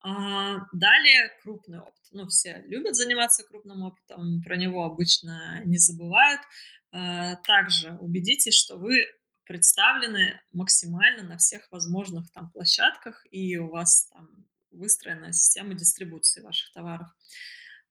[0.00, 1.94] А, далее крупный опыт.
[2.12, 6.40] Ну, все любят заниматься крупным опытом, про него обычно не забывают.
[6.90, 9.06] А, также убедитесь, что вы
[9.44, 16.72] представлены максимально на всех возможных там площадках, и у вас там выстроена система дистрибуции ваших
[16.72, 17.08] товаров.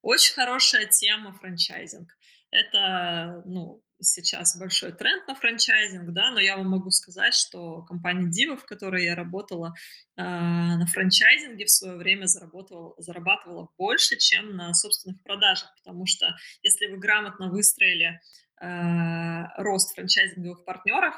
[0.07, 2.07] Очень хорошая тема франчайзинг.
[2.49, 8.31] Это, ну, сейчас большой тренд на франчайзинг, да, но я вам могу сказать, что компания
[8.31, 9.73] Diva, в которой я работала,
[10.15, 16.33] э, на франчайзинге в свое время зарабатывала больше, чем на собственных продажах, потому что
[16.63, 18.21] если вы грамотно выстроили
[18.61, 21.15] э, рост франчайзинговых партнеров,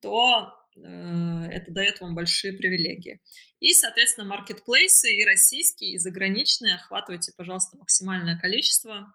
[0.00, 3.20] то это дает вам большие привилегии.
[3.60, 9.12] И, соответственно, маркетплейсы и российские, и заграничные охватывайте, пожалуйста, максимальное количество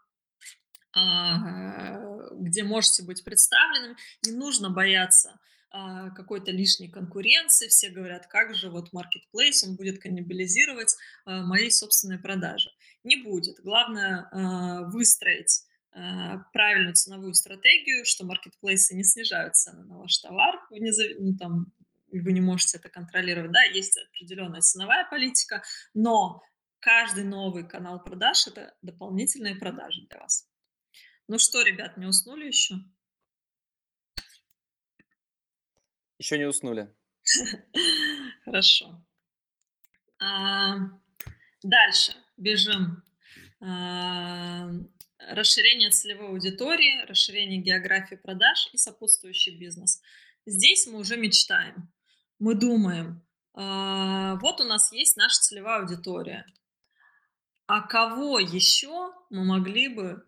[0.93, 1.99] а,
[2.31, 3.97] где можете быть представленным.
[4.25, 5.39] Не нужно бояться
[5.69, 7.67] а, какой-то лишней конкуренции.
[7.67, 10.95] Все говорят, как же вот marketplace, он будет каннибализировать
[11.25, 12.71] а, мои собственные продажи.
[13.03, 13.59] Не будет.
[13.59, 15.76] Главное выстроить Э,
[16.53, 21.73] правильную ценовую стратегию, что маркетплейсы не снижают цены на ваш товар, вы не, ну, там,
[22.11, 26.41] вы не можете это контролировать, да, есть определенная ценовая политика, но
[26.79, 30.49] каждый новый канал продаж– это дополнительные продажи для вас.
[31.27, 32.75] Ну что, ребят, не уснули еще?
[36.19, 36.93] Еще не уснули.
[38.45, 39.05] Хорошо.
[41.63, 43.03] Дальше бежим
[45.19, 50.01] расширение целевой аудитории, расширение географии продаж и сопутствующий бизнес.
[50.45, 51.91] Здесь мы уже мечтаем.
[52.39, 56.45] Мы думаем, э, вот у нас есть наша целевая аудитория.
[57.65, 60.25] А кого еще мы могли бы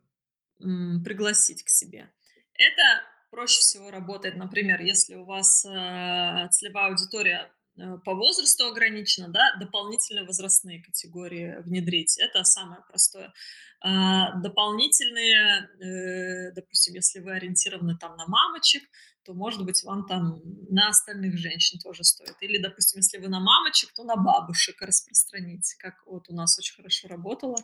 [0.57, 2.11] пригласить к себе?
[2.53, 7.49] Это проще всего работает, например, если у вас э, целевая аудитория
[8.05, 12.17] по возрасту ограничено, да, дополнительные возрастные категории внедрить.
[12.17, 13.34] Это самое простое.
[13.82, 18.84] А, дополнительные, э, допустим, если вы ориентированы там на мамочек,
[19.23, 22.36] то, может быть, вам там на остальных женщин тоже стоит.
[22.41, 26.75] Или, допустим, если вы на мамочек, то на бабушек распространить, как вот у нас очень
[26.75, 27.55] хорошо работало.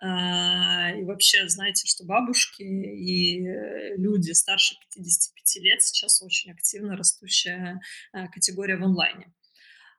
[0.00, 6.96] А, и вообще, знаете, что бабушки и э, люди старше 55 лет сейчас очень активно
[6.96, 7.80] растущая
[8.32, 9.32] категория в онлайне.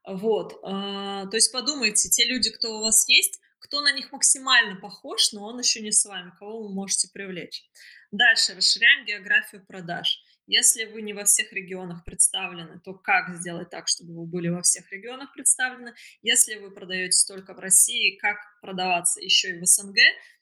[0.05, 4.79] Вот, а, то есть подумайте, те люди, кто у вас есть, кто на них максимально
[4.79, 7.63] похож, но он еще не с вами, кого вы можете привлечь.
[8.11, 10.21] Дальше расширяем географию продаж.
[10.45, 14.61] Если вы не во всех регионах представлены, то как сделать так, чтобы вы были во
[14.61, 15.93] всех регионах представлены?
[16.21, 19.97] Если вы продаетесь только в России, как продаваться еще и в СНГ?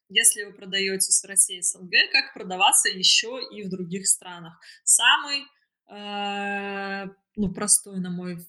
[0.09, 4.59] Если вы продаетесь в России и СНГ, как продаваться еще и в других странах?
[4.83, 5.43] Самый
[5.89, 7.05] э,
[7.35, 8.39] ну, простой, на мой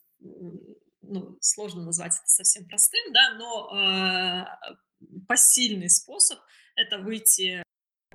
[1.13, 4.75] ну, сложно назвать это совсем простым, да, но э,
[5.29, 6.39] посильный способ–
[6.77, 7.63] это выйти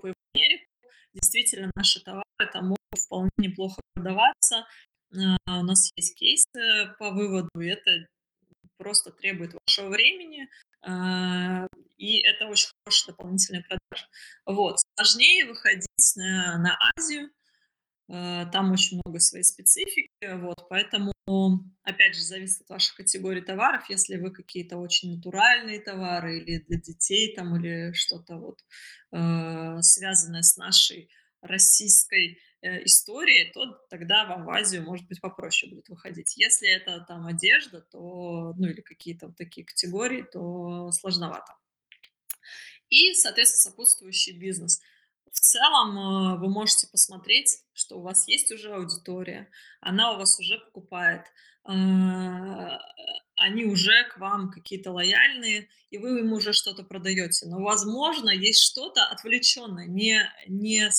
[0.02, 0.66] в Америку.
[1.14, 4.66] Действительно, наши товары там могут вполне неплохо продаваться.
[5.14, 8.08] Э, у нас есть кейсы по выводу, и это
[8.78, 10.48] просто требует вашего времени,
[10.86, 11.68] э,
[11.98, 14.08] и это очень хорошая дополнительная продажа.
[14.46, 14.80] Вот.
[14.96, 17.30] Сложнее выходить на, на Азию,
[18.08, 21.12] там очень много своей специфики, вот, поэтому,
[21.84, 23.90] опять же, зависит от вашей категории товаров.
[23.90, 28.60] Если вы какие-то очень натуральные товары или для детей там, или что-то вот
[29.12, 31.10] э, связанное с нашей
[31.42, 36.38] российской э, историей, то тогда вам в Азию, может быть, попроще будет выходить.
[36.38, 41.54] Если это там одежда, то, ну, или какие-то вот такие категории, то сложновато.
[42.90, 44.80] И, соответственно, сопутствующий бизнес–
[45.32, 49.50] в целом э, вы можете посмотреть, что у вас есть уже аудитория,
[49.82, 51.26] она у вас уже покупает,
[51.64, 52.80] а,
[53.36, 57.46] они уже к вам какие-то лояльные, и вы им уже что-то продаете.
[57.48, 60.90] Но, возможно, есть что-то отвлеченное, не, не,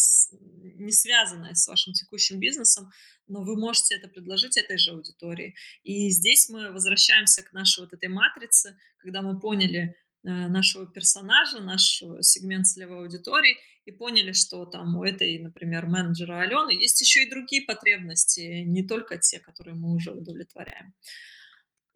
[0.77, 2.91] не связанное с вашим текущим бизнесом,
[3.27, 5.55] но вы можете это предложить этой же аудитории.
[5.85, 11.61] И здесь мы возвращаемся к нашей вот этой матрице, когда мы поняли, Э, нашего персонажа,
[11.61, 13.57] наш сегмент целевой аудитории,
[13.89, 18.87] и поняли, что там у этой, например, менеджера Алены есть еще и другие потребности, не
[18.87, 20.95] только те, которые мы уже удовлетворяем.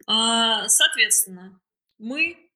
[0.07, 1.61] А, соответственно,
[1.99, 2.49] мы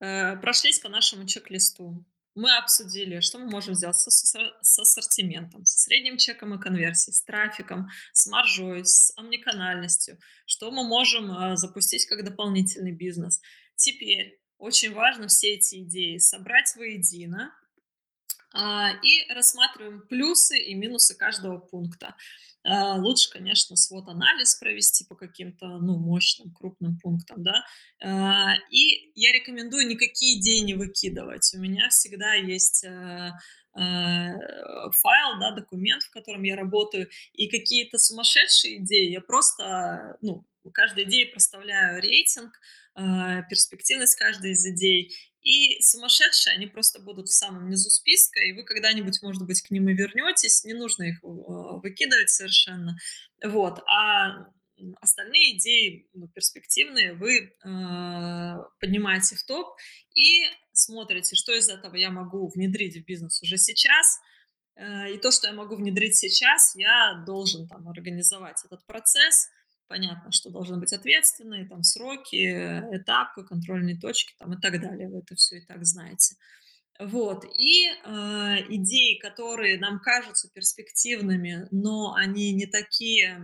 [0.00, 2.04] э, прошлись по нашему чек-листу.
[2.34, 7.14] Мы обсудили, что мы можем сделать с, с, с ассортиментом, со средним чеком и конверсией,
[7.14, 13.40] с трафиком, с маржой, с омниканальностью, что мы можем э, запустить как дополнительный бизнес.
[13.76, 17.52] Теперь очень важно все эти идеи собрать воедино
[18.54, 22.14] и рассматриваем плюсы и минусы каждого пункта.
[22.64, 27.42] А, лучше, конечно, свод-анализ провести по каким-то ну, мощным, крупным пунктам.
[27.42, 27.64] Да?
[28.00, 31.52] А, и я рекомендую никакие идеи не выкидывать.
[31.54, 32.84] У меня всегда есть
[33.74, 41.04] файл, да, документ, в котором я работаю, и какие-то сумасшедшие идеи я просто, ну, каждой
[41.04, 42.52] идее проставляю рейтинг,
[42.94, 45.16] а, перспективность каждой из идей.
[45.42, 49.70] И сумасшедшие, они просто будут в самом низу списка, и вы когда-нибудь, может быть, к
[49.70, 51.26] ним и вернетесь, не нужно их а,
[51.78, 52.96] выкидывать совершенно.
[53.44, 53.82] Вот.
[53.88, 54.46] А
[55.00, 59.76] остальные идеи ну, перспективные вы э, поднимаете в топ
[60.14, 64.18] и смотрите, что из этого я могу внедрить в бизнес уже сейчас,
[64.76, 69.48] э, и то, что я могу внедрить сейчас, я должен там организовать этот процесс,
[69.92, 72.46] понятно, что должны быть ответственные, там сроки,
[72.96, 75.10] этапы, контрольные точки там, и так далее.
[75.10, 76.36] Вы это все и так знаете.
[76.98, 77.44] Вот.
[77.44, 83.38] И э, идеи, которые нам кажутся перспективными, но они не такие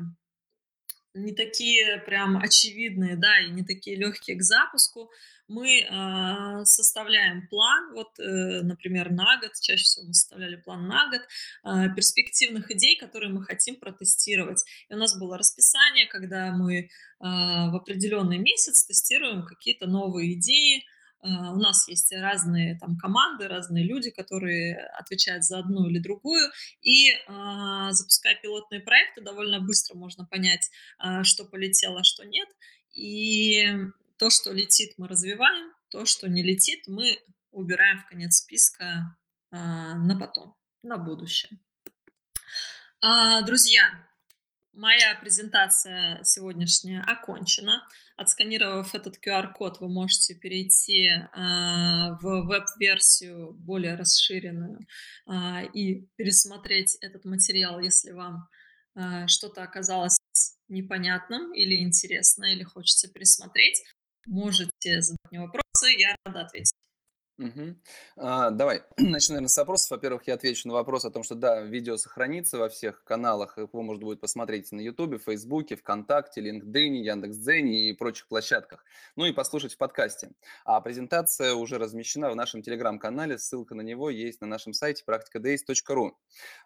[1.19, 5.11] не такие прям очевидные, да, и не такие легкие к запуску,
[5.49, 11.11] мы э, составляем план, вот, э, например, на год, чаще всего мы составляли план на
[11.11, 14.63] год, э, перспективных идей, которые мы хотим протестировать.
[14.91, 16.89] И у нас было расписание, когда мы э,
[17.21, 20.85] в определенный месяц тестируем какие-то новые идеи,
[21.23, 26.51] у нас есть разные там команды, разные люди, которые отвечают за одну или другую,
[26.81, 32.49] и а, запуская пилотные проекты, довольно быстро можно понять, а, что полетело, а что нет.
[32.95, 33.67] И
[34.17, 37.19] то, что летит, мы развиваем, то, что не летит, мы
[37.51, 39.17] убираем в конец списка
[39.51, 41.59] на потом, на будущее.
[43.47, 44.09] Друзья,
[44.79, 47.83] Моя презентация сегодняшняя окончена.
[48.19, 51.21] Отсканировав этот QR-код, вы можете перейти э,
[52.21, 54.81] в веб-версию более расширенную
[55.29, 58.49] э, и пересмотреть этот материал, если вам
[58.97, 60.19] э, что-то оказалось
[60.67, 63.85] непонятным или интересно, или хочется пересмотреть.
[64.27, 66.78] Можете задать мне вопросы, я рада ответить.
[67.39, 67.77] Угу.
[68.17, 69.91] А, давай, начну, наверное, с вопросов.
[69.93, 73.83] Во-первых, я отвечу на вопрос о том, что да, видео сохранится во всех каналах, его
[73.83, 78.85] можно будет посмотреть на Ютубе, Фейсбуке, ВКонтакте, LinkedIn, Яндекс.Дзене и прочих площадках.
[79.15, 80.31] Ну и послушать в подкасте.
[80.65, 86.11] А презентация уже размещена в нашем телеграм-канале, ссылка на него есть на нашем сайте practicadays.ru.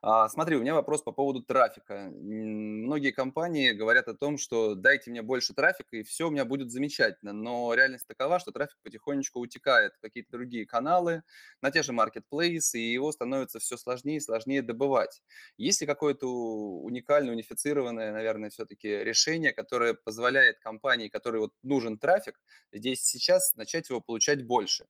[0.00, 2.10] А, смотри, у меня вопрос по поводу трафика.
[2.14, 6.70] Многие компании говорят о том, что дайте мне больше трафика, и все у меня будет
[6.70, 7.34] замечательно.
[7.34, 11.22] Но реальность такова, что трафик потихонечку утекает в какие-то другие другие каналы,
[11.62, 15.22] на те же маркетплейсы, и его становится все сложнее и сложнее добывать.
[15.58, 22.40] Есть ли какое-то уникальное, унифицированное, наверное, все-таки решение, которое позволяет компании, которой вот нужен трафик,
[22.72, 24.86] здесь сейчас начать его получать больше?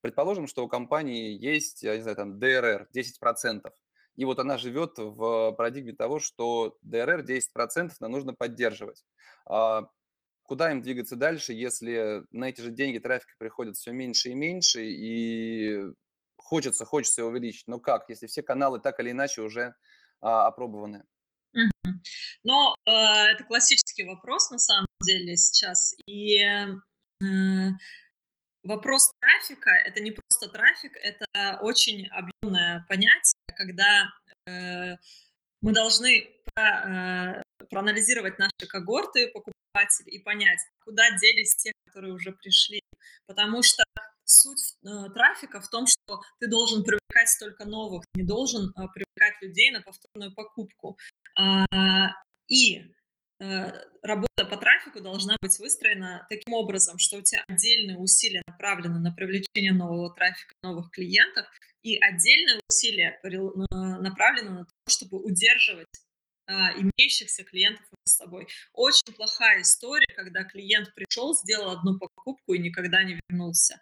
[0.00, 3.72] Предположим, что у компании есть, я не знаю, там DRR 10%,
[4.16, 9.04] и вот она живет в парадигме того, что DRR 10% нам нужно поддерживать.
[10.44, 14.84] Куда им двигаться дальше, если на эти же деньги трафика приходит все меньше и меньше,
[14.84, 15.80] и
[16.36, 17.66] хочется, хочется увеличить.
[17.66, 19.74] Но как, если все каналы так или иначе уже
[20.20, 21.04] а, опробованы?
[22.42, 25.94] Но э, это классический вопрос на самом деле сейчас.
[26.06, 26.44] И
[28.64, 34.10] вопрос трафика– это не просто трафик, это очень объемное понятие, когда
[34.46, 34.96] э,
[35.60, 39.53] мы должны э, проанализировать наши когорты покупателей
[40.06, 42.80] и понять, куда делись те, которые уже пришли.
[43.26, 43.84] Потому что
[44.24, 49.40] суть э, трафика в том, что ты должен привлекать столько новых, не должен э, привлекать
[49.42, 50.98] людей на повторную покупку.
[51.36, 51.66] А,
[52.48, 52.82] и
[53.40, 53.72] э,
[54.02, 59.12] работа по трафику должна быть выстроена таким образом, что у тебя отдельные усилия направлены на
[59.12, 61.46] привлечение нового трафика, новых клиентов,
[61.82, 63.20] и отдельные усилия
[63.70, 66.03] направлены на то, чтобы удерживать
[66.52, 68.48] имеющихся клиентов с собой.
[68.72, 73.80] Очень плохая история, когда клиент пришел, сделал одну покупку и никогда не вернулся.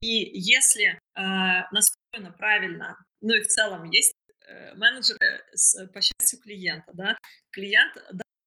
[0.00, 4.14] И если э, настроено правильно, ну и в целом есть
[4.46, 7.16] э, менеджеры с, по счастью клиента, да,
[7.50, 7.96] клиент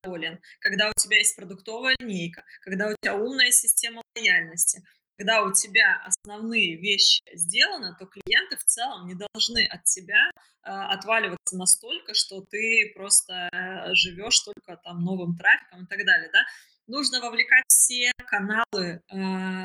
[0.03, 4.84] доволен, когда у тебя есть продуктовая линейка, когда у тебя умная система лояльности,
[5.18, 10.69] когда у тебя основные вещи сделаны, то клиенты в целом не должны от тебя э,
[10.69, 16.45] отваливаться настолько, что ты просто э, живешь только там новым трафиком и так далее, да.
[16.85, 19.64] Нужно вовлекать все каналы э,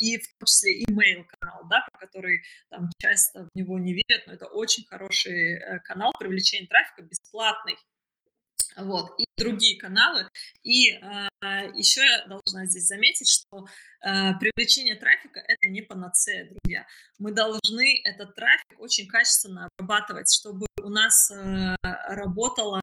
[0.00, 4.26] и в том числе email канал, да, про который там часто в него не верят,
[4.26, 7.76] но это очень хороший э, канал привлечения трафика, бесплатный.
[8.76, 10.28] Вот, и другие каналы.
[10.62, 11.28] И э,
[11.74, 13.66] еще я должна здесь заметить, что
[14.02, 16.86] э, привлечение трафика– это не панацея, друзья.
[17.18, 22.80] Мы должны этот трафик очень качественно обрабатывать, чтобы у нас э, работала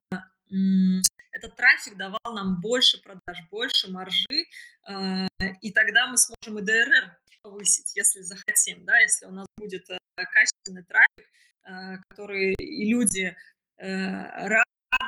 [1.35, 4.45] этот трафик давал нам больше продаж, больше маржи,
[4.87, 5.27] э,
[5.61, 9.97] и тогда мы сможем и ДРР повысить, если захотим, да, если у нас будет э,
[10.15, 11.29] качественный трафик,
[11.63, 13.35] э, который и люди
[13.77, 14.63] рады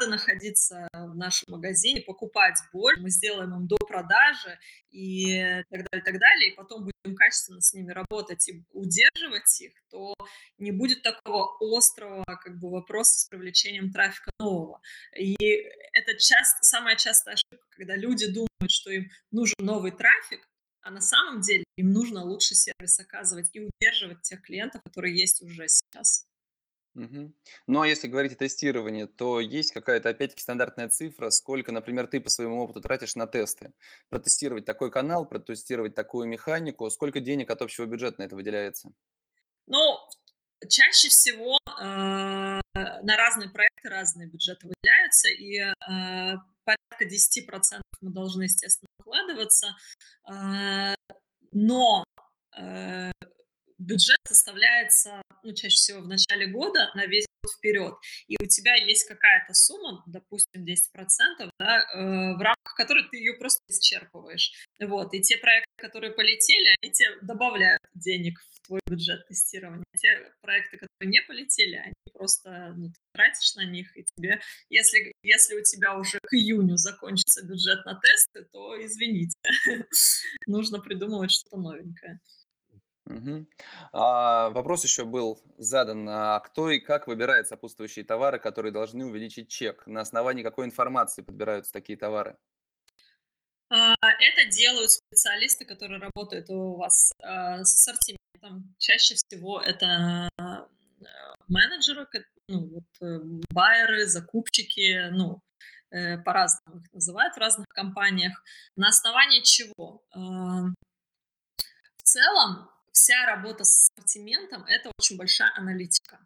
[0.07, 4.59] находиться в нашем магазине, покупать больше, мы сделаем им до продажи
[4.91, 9.73] и так далее, так далее, и потом будем качественно с ними работать и удерживать их,
[9.89, 10.15] то
[10.57, 14.81] не будет такого острого как бы вопроса с привлечением трафика нового.
[15.15, 15.35] И
[15.93, 20.47] это часто, самая частая ошибка, когда люди думают, что им нужен новый трафик,
[20.81, 25.41] а на самом деле им нужно лучше сервис оказывать и удерживать тех клиентов, которые есть
[25.41, 26.25] уже сейчас.
[26.97, 27.35] Мгм.
[27.67, 32.19] Ну, а если говорить о тестировании, то есть какая-то, опять-таки, стандартная цифра, сколько, например, ты
[32.19, 33.71] по своему опыту тратишь на тесты?
[34.09, 38.89] Протестировать такой канал, протестировать такую механику, сколько денег от общего бюджета на это выделяется?
[39.67, 39.99] Ну,
[40.67, 45.73] чаще всего э, на разные проекты разные бюджеты выделяются, и э,
[46.63, 49.67] порядка 10% мы должны, естественно, вкладываться,
[50.27, 50.95] э,
[51.51, 52.03] но
[52.57, 53.11] э,
[53.77, 57.93] бюджет составляется, ну, чаще всего в начале года на весь год вперед,
[58.27, 63.33] и у тебя есть какая-то сумма, допустим, 10%, да, э, в рамках которой ты ее
[63.33, 64.51] просто исчерпываешь.
[64.79, 69.83] Вот, и те проекты, которые полетели, они тебе добавляют денег в твой бюджет тестирования.
[69.97, 74.39] Те проекты, которые не полетели, они просто, ну, ты тратишь на них, и тебе,
[74.69, 79.37] если, если у тебя уже к июню закончится бюджет на тесты, то извините,
[80.47, 82.19] нужно придумывать что-то новенькое.
[83.07, 83.47] Мгм.
[83.93, 86.07] А, вопрос еще был задан.
[86.09, 89.87] А кто и как выбирает сопутствующие товары, которые должны увеличить чек?
[89.87, 92.37] На основании какой информации подбираются такие товары?
[93.69, 98.75] А, это делают специалисты, которые работают у вас а, с ассортиментом.
[98.77, 100.67] Чаще всего это а,
[101.47, 102.07] менеджеры,
[102.49, 103.19] ну, вот, э,
[103.51, 105.41] байеры, закупщики, ну,
[105.91, 108.43] э, по-разному их называют в разных компаниях.
[108.75, 110.01] На основании чего?
[110.13, 110.73] В
[112.03, 116.19] целом вся работа с ассортиментом– это очень большая аналитика.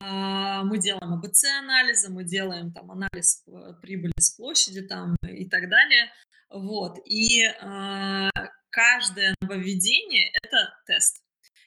[0.00, 5.68] А, мы делаем АБЦ-анализы, мы делаем там анализ э, прибыли с площади там и так
[5.68, 6.10] далее.
[6.50, 6.98] Вот.
[7.04, 8.30] И э,
[8.70, 11.22] каждое нововведение– это тест.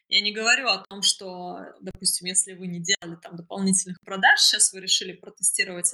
[0.10, 4.74] Я не говорю о том, что, допустим, если вы не делали там дополнительных продаж, сейчас
[4.74, 5.94] вы решили протестировать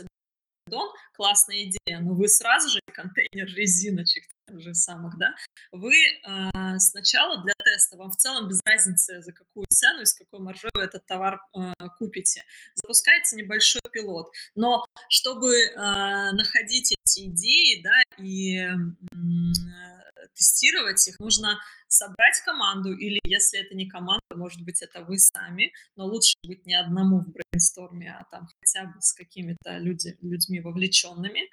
[0.66, 5.34] бидон, классная идея, но вы сразу же контейнер резиночек тех же самых, да,
[5.72, 10.14] вы э, сначала для теста, вам в целом без разницы, за какую цену и с
[10.14, 12.44] какой маржой вы этот товар э, купите,
[12.76, 18.68] запускаете небольшой пилот, но чтобы э, находить эти идеи, да, и
[20.34, 25.72] тестировать их, нужно собрать команду, или если это не команда, может быть, это вы сами,
[25.96, 30.60] но лучше быть не одному в брейнсторме, а там хотя бы с какими-то люди, людьми
[30.60, 31.50] вовлеченными,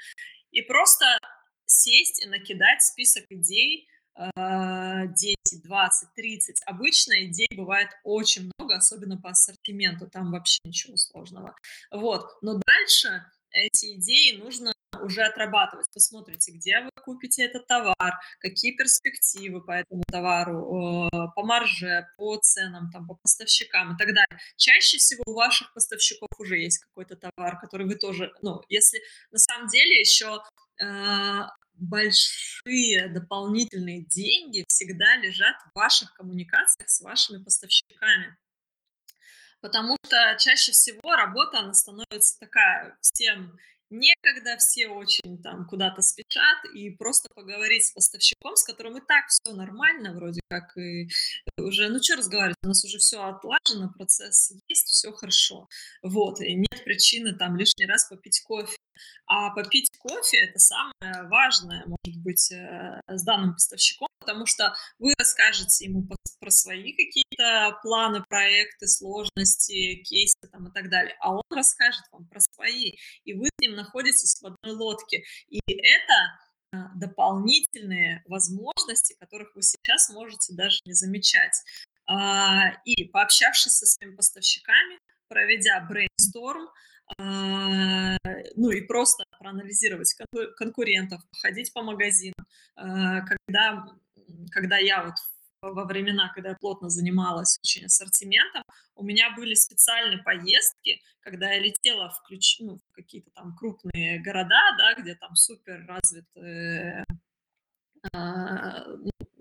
[0.50, 1.18] и просто
[1.66, 6.62] сесть и накидать список идей, 10, 20, 30.
[6.66, 11.56] Обычно идей бывает очень много, особенно по ассортименту, там вообще ничего сложного.
[11.90, 15.86] Вот, но дальше эти идеи нужно уже отрабатывать.
[15.92, 22.90] Посмотрите, где вы купите этот товар, какие перспективы по этому товару, по марже, по ценам,
[22.90, 24.38] там, по поставщикам и так далее.
[24.56, 29.00] Чаще всего у ваших поставщиков уже есть какой-то товар, который вы тоже, ну, если
[29.30, 30.42] на самом деле еще
[30.80, 31.42] э,
[31.74, 38.36] большие дополнительные деньги всегда лежат в ваших коммуникациях с вашими поставщиками
[39.62, 43.58] потому что чаще всего работа, она становится такая, всем
[43.92, 49.26] некогда, все очень там куда-то спешат, и просто поговорить с поставщиком, с которым и так
[49.28, 51.08] все нормально, вроде как, и
[51.58, 55.68] уже, ну что разговаривать, у нас уже все отлажено, процесс есть, все хорошо,
[56.02, 58.76] вот, и нет причины там лишний раз попить кофе.
[59.26, 65.14] А попить кофе– это самое важное, может быть, э, с данным поставщиком, потому что вы
[65.32, 66.06] расскажете ему
[66.40, 72.26] про свои какие-то планы, проекты, сложности, кейсы там и так далее, а он расскажет вам
[72.26, 75.22] про свои, и вы с ним находитесь в одной лодке.
[75.48, 76.14] И это
[76.72, 81.56] а, дополнительные возможности, которых вы сейчас можете даже не замечать.
[82.06, 84.98] А, и пообщавшись со своими поставщиками,
[85.28, 86.68] проведя брейнсторм,
[87.18, 88.16] а,
[88.56, 90.14] ну и просто проанализировать
[90.56, 92.34] конкурентов, ходить по магазинам.
[92.74, 93.86] Когда,
[94.50, 95.14] когда я вот
[95.62, 98.64] во времена, когда я плотно занималась очень ассортиментом,
[98.96, 104.20] у меня были специальные поездки, когда я летела в, ключ, ну, в какие-то там крупные
[104.20, 107.04] города, да, где там супер развит э,
[108.12, 108.84] а,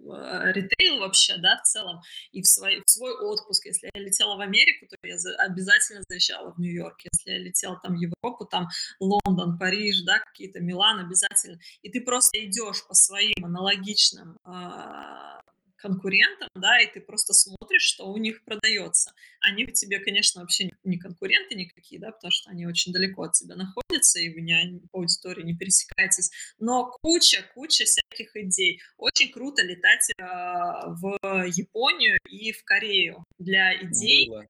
[0.06, 2.02] ритейл вообще, да, в целом,
[2.32, 6.02] и в свой, в свой отпуск, если я летела в Америку, то я за, обязательно
[6.08, 8.68] заезжала в Нью-Йорк, если я летела там в Европу, там
[9.00, 15.42] Лондон, Париж, да, какие-то Милан обязательно, и ты просто идешь по своим аналогичным э,
[15.82, 19.12] конкурентам, да, и ты просто смотришь, что у них продается.
[19.40, 23.34] Они в тебе, конечно, вообще не конкуренты никакие, да, потому что они очень далеко от
[23.34, 28.82] тебя находятся, и вы не, по аудитории не пересекаетесь, но куча, куча всяких идей.
[28.98, 31.18] Очень круто летать э, в
[31.48, 34.30] Японию и в Корею для идей.
[34.30, 34.48] Было,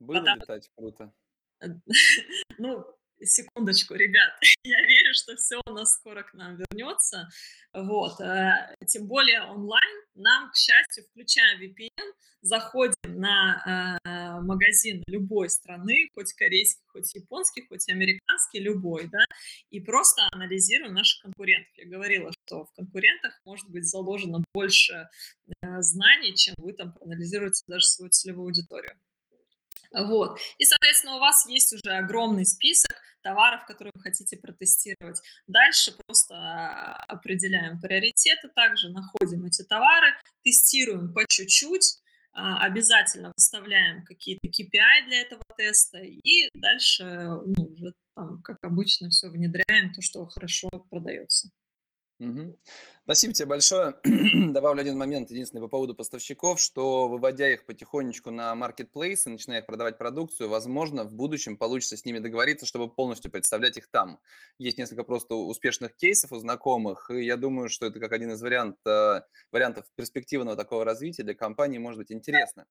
[0.00, 0.42] было потому...
[0.42, 1.12] летать круто.
[2.58, 2.84] Ну,
[3.24, 4.32] секундочку, ребят,
[4.64, 7.28] я верю, что все у нас скоро к нам вернется.
[7.72, 8.20] Вот.
[8.20, 10.00] Э, тем более онлайн.
[10.14, 17.66] Нам, к счастью, включая VPN, заходим на э, магазин любой страны, хоть корейский, хоть японский,
[17.66, 19.24] хоть американский, любой, да,
[19.70, 21.72] и просто анализируем наших конкурентов.
[21.76, 25.08] Я говорила, что в конкурентах может быть заложено больше
[25.62, 28.94] э, знаний, чем вы там проанализируете даже свою целевую аудиторию.
[29.92, 30.38] Вот.
[30.58, 32.92] И, соответственно, у вас есть уже огромный список
[33.22, 35.20] товаров, которые вы хотите протестировать.
[35.46, 41.98] Дальше просто а, определяем приоритеты, также находим эти товары, тестируем по чуть-чуть,
[42.32, 49.08] а, обязательно выставляем какие-то KPI для этого теста и дальше ну, уже там, как обычно,
[49.10, 51.50] все внедряем, то, что хорошо продается.
[52.20, 52.54] Мгм.
[53.04, 53.94] Спасибо тебе большое.
[54.52, 58.54] Добавлю один момент, единственный по поводу поставщиков, что выводя их потихонечку на
[59.26, 63.78] и начиная их продавать продукцию, возможно, в будущем получится с ними договориться, чтобы полностью представлять
[63.78, 64.20] их там.
[64.58, 68.42] Есть несколько просто успешных кейсов у знакомых, и я думаю, что это как один из
[68.42, 72.66] вариант, э, вариантов перспективного такого развития для компании может быть интересно.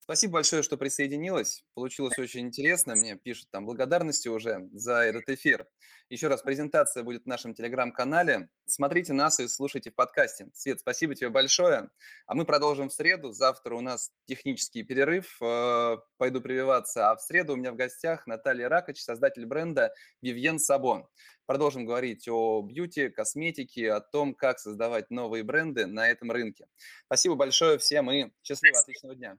[0.00, 1.64] Спасибо большое, что присоединилась.
[1.74, 2.94] Получилось очень интересно.
[2.94, 5.66] Мне пишут там благодарности уже за этот эфир.
[6.08, 8.48] Еще раз, презентация будет в нашем телеграм-канале.
[8.66, 10.48] Смотрите нас и слушайте в подкасте.
[10.54, 11.90] Свет, спасибо тебе большое.
[12.26, 13.32] А мы продолжим в среду.
[13.32, 15.36] Завтра у нас технический перерыв.
[15.42, 17.10] Э, пойду прививаться.
[17.10, 19.92] А в среду у меня в гостях Наталья Ракоч, создатель бренда
[20.24, 21.06] Vivien Sabon.
[21.46, 26.68] Продолжим говорить о бьюти, косметике, о том, как создавать новые бренды на этом рынке.
[27.06, 29.38] Спасибо большое всем и счастливо, отличного дня.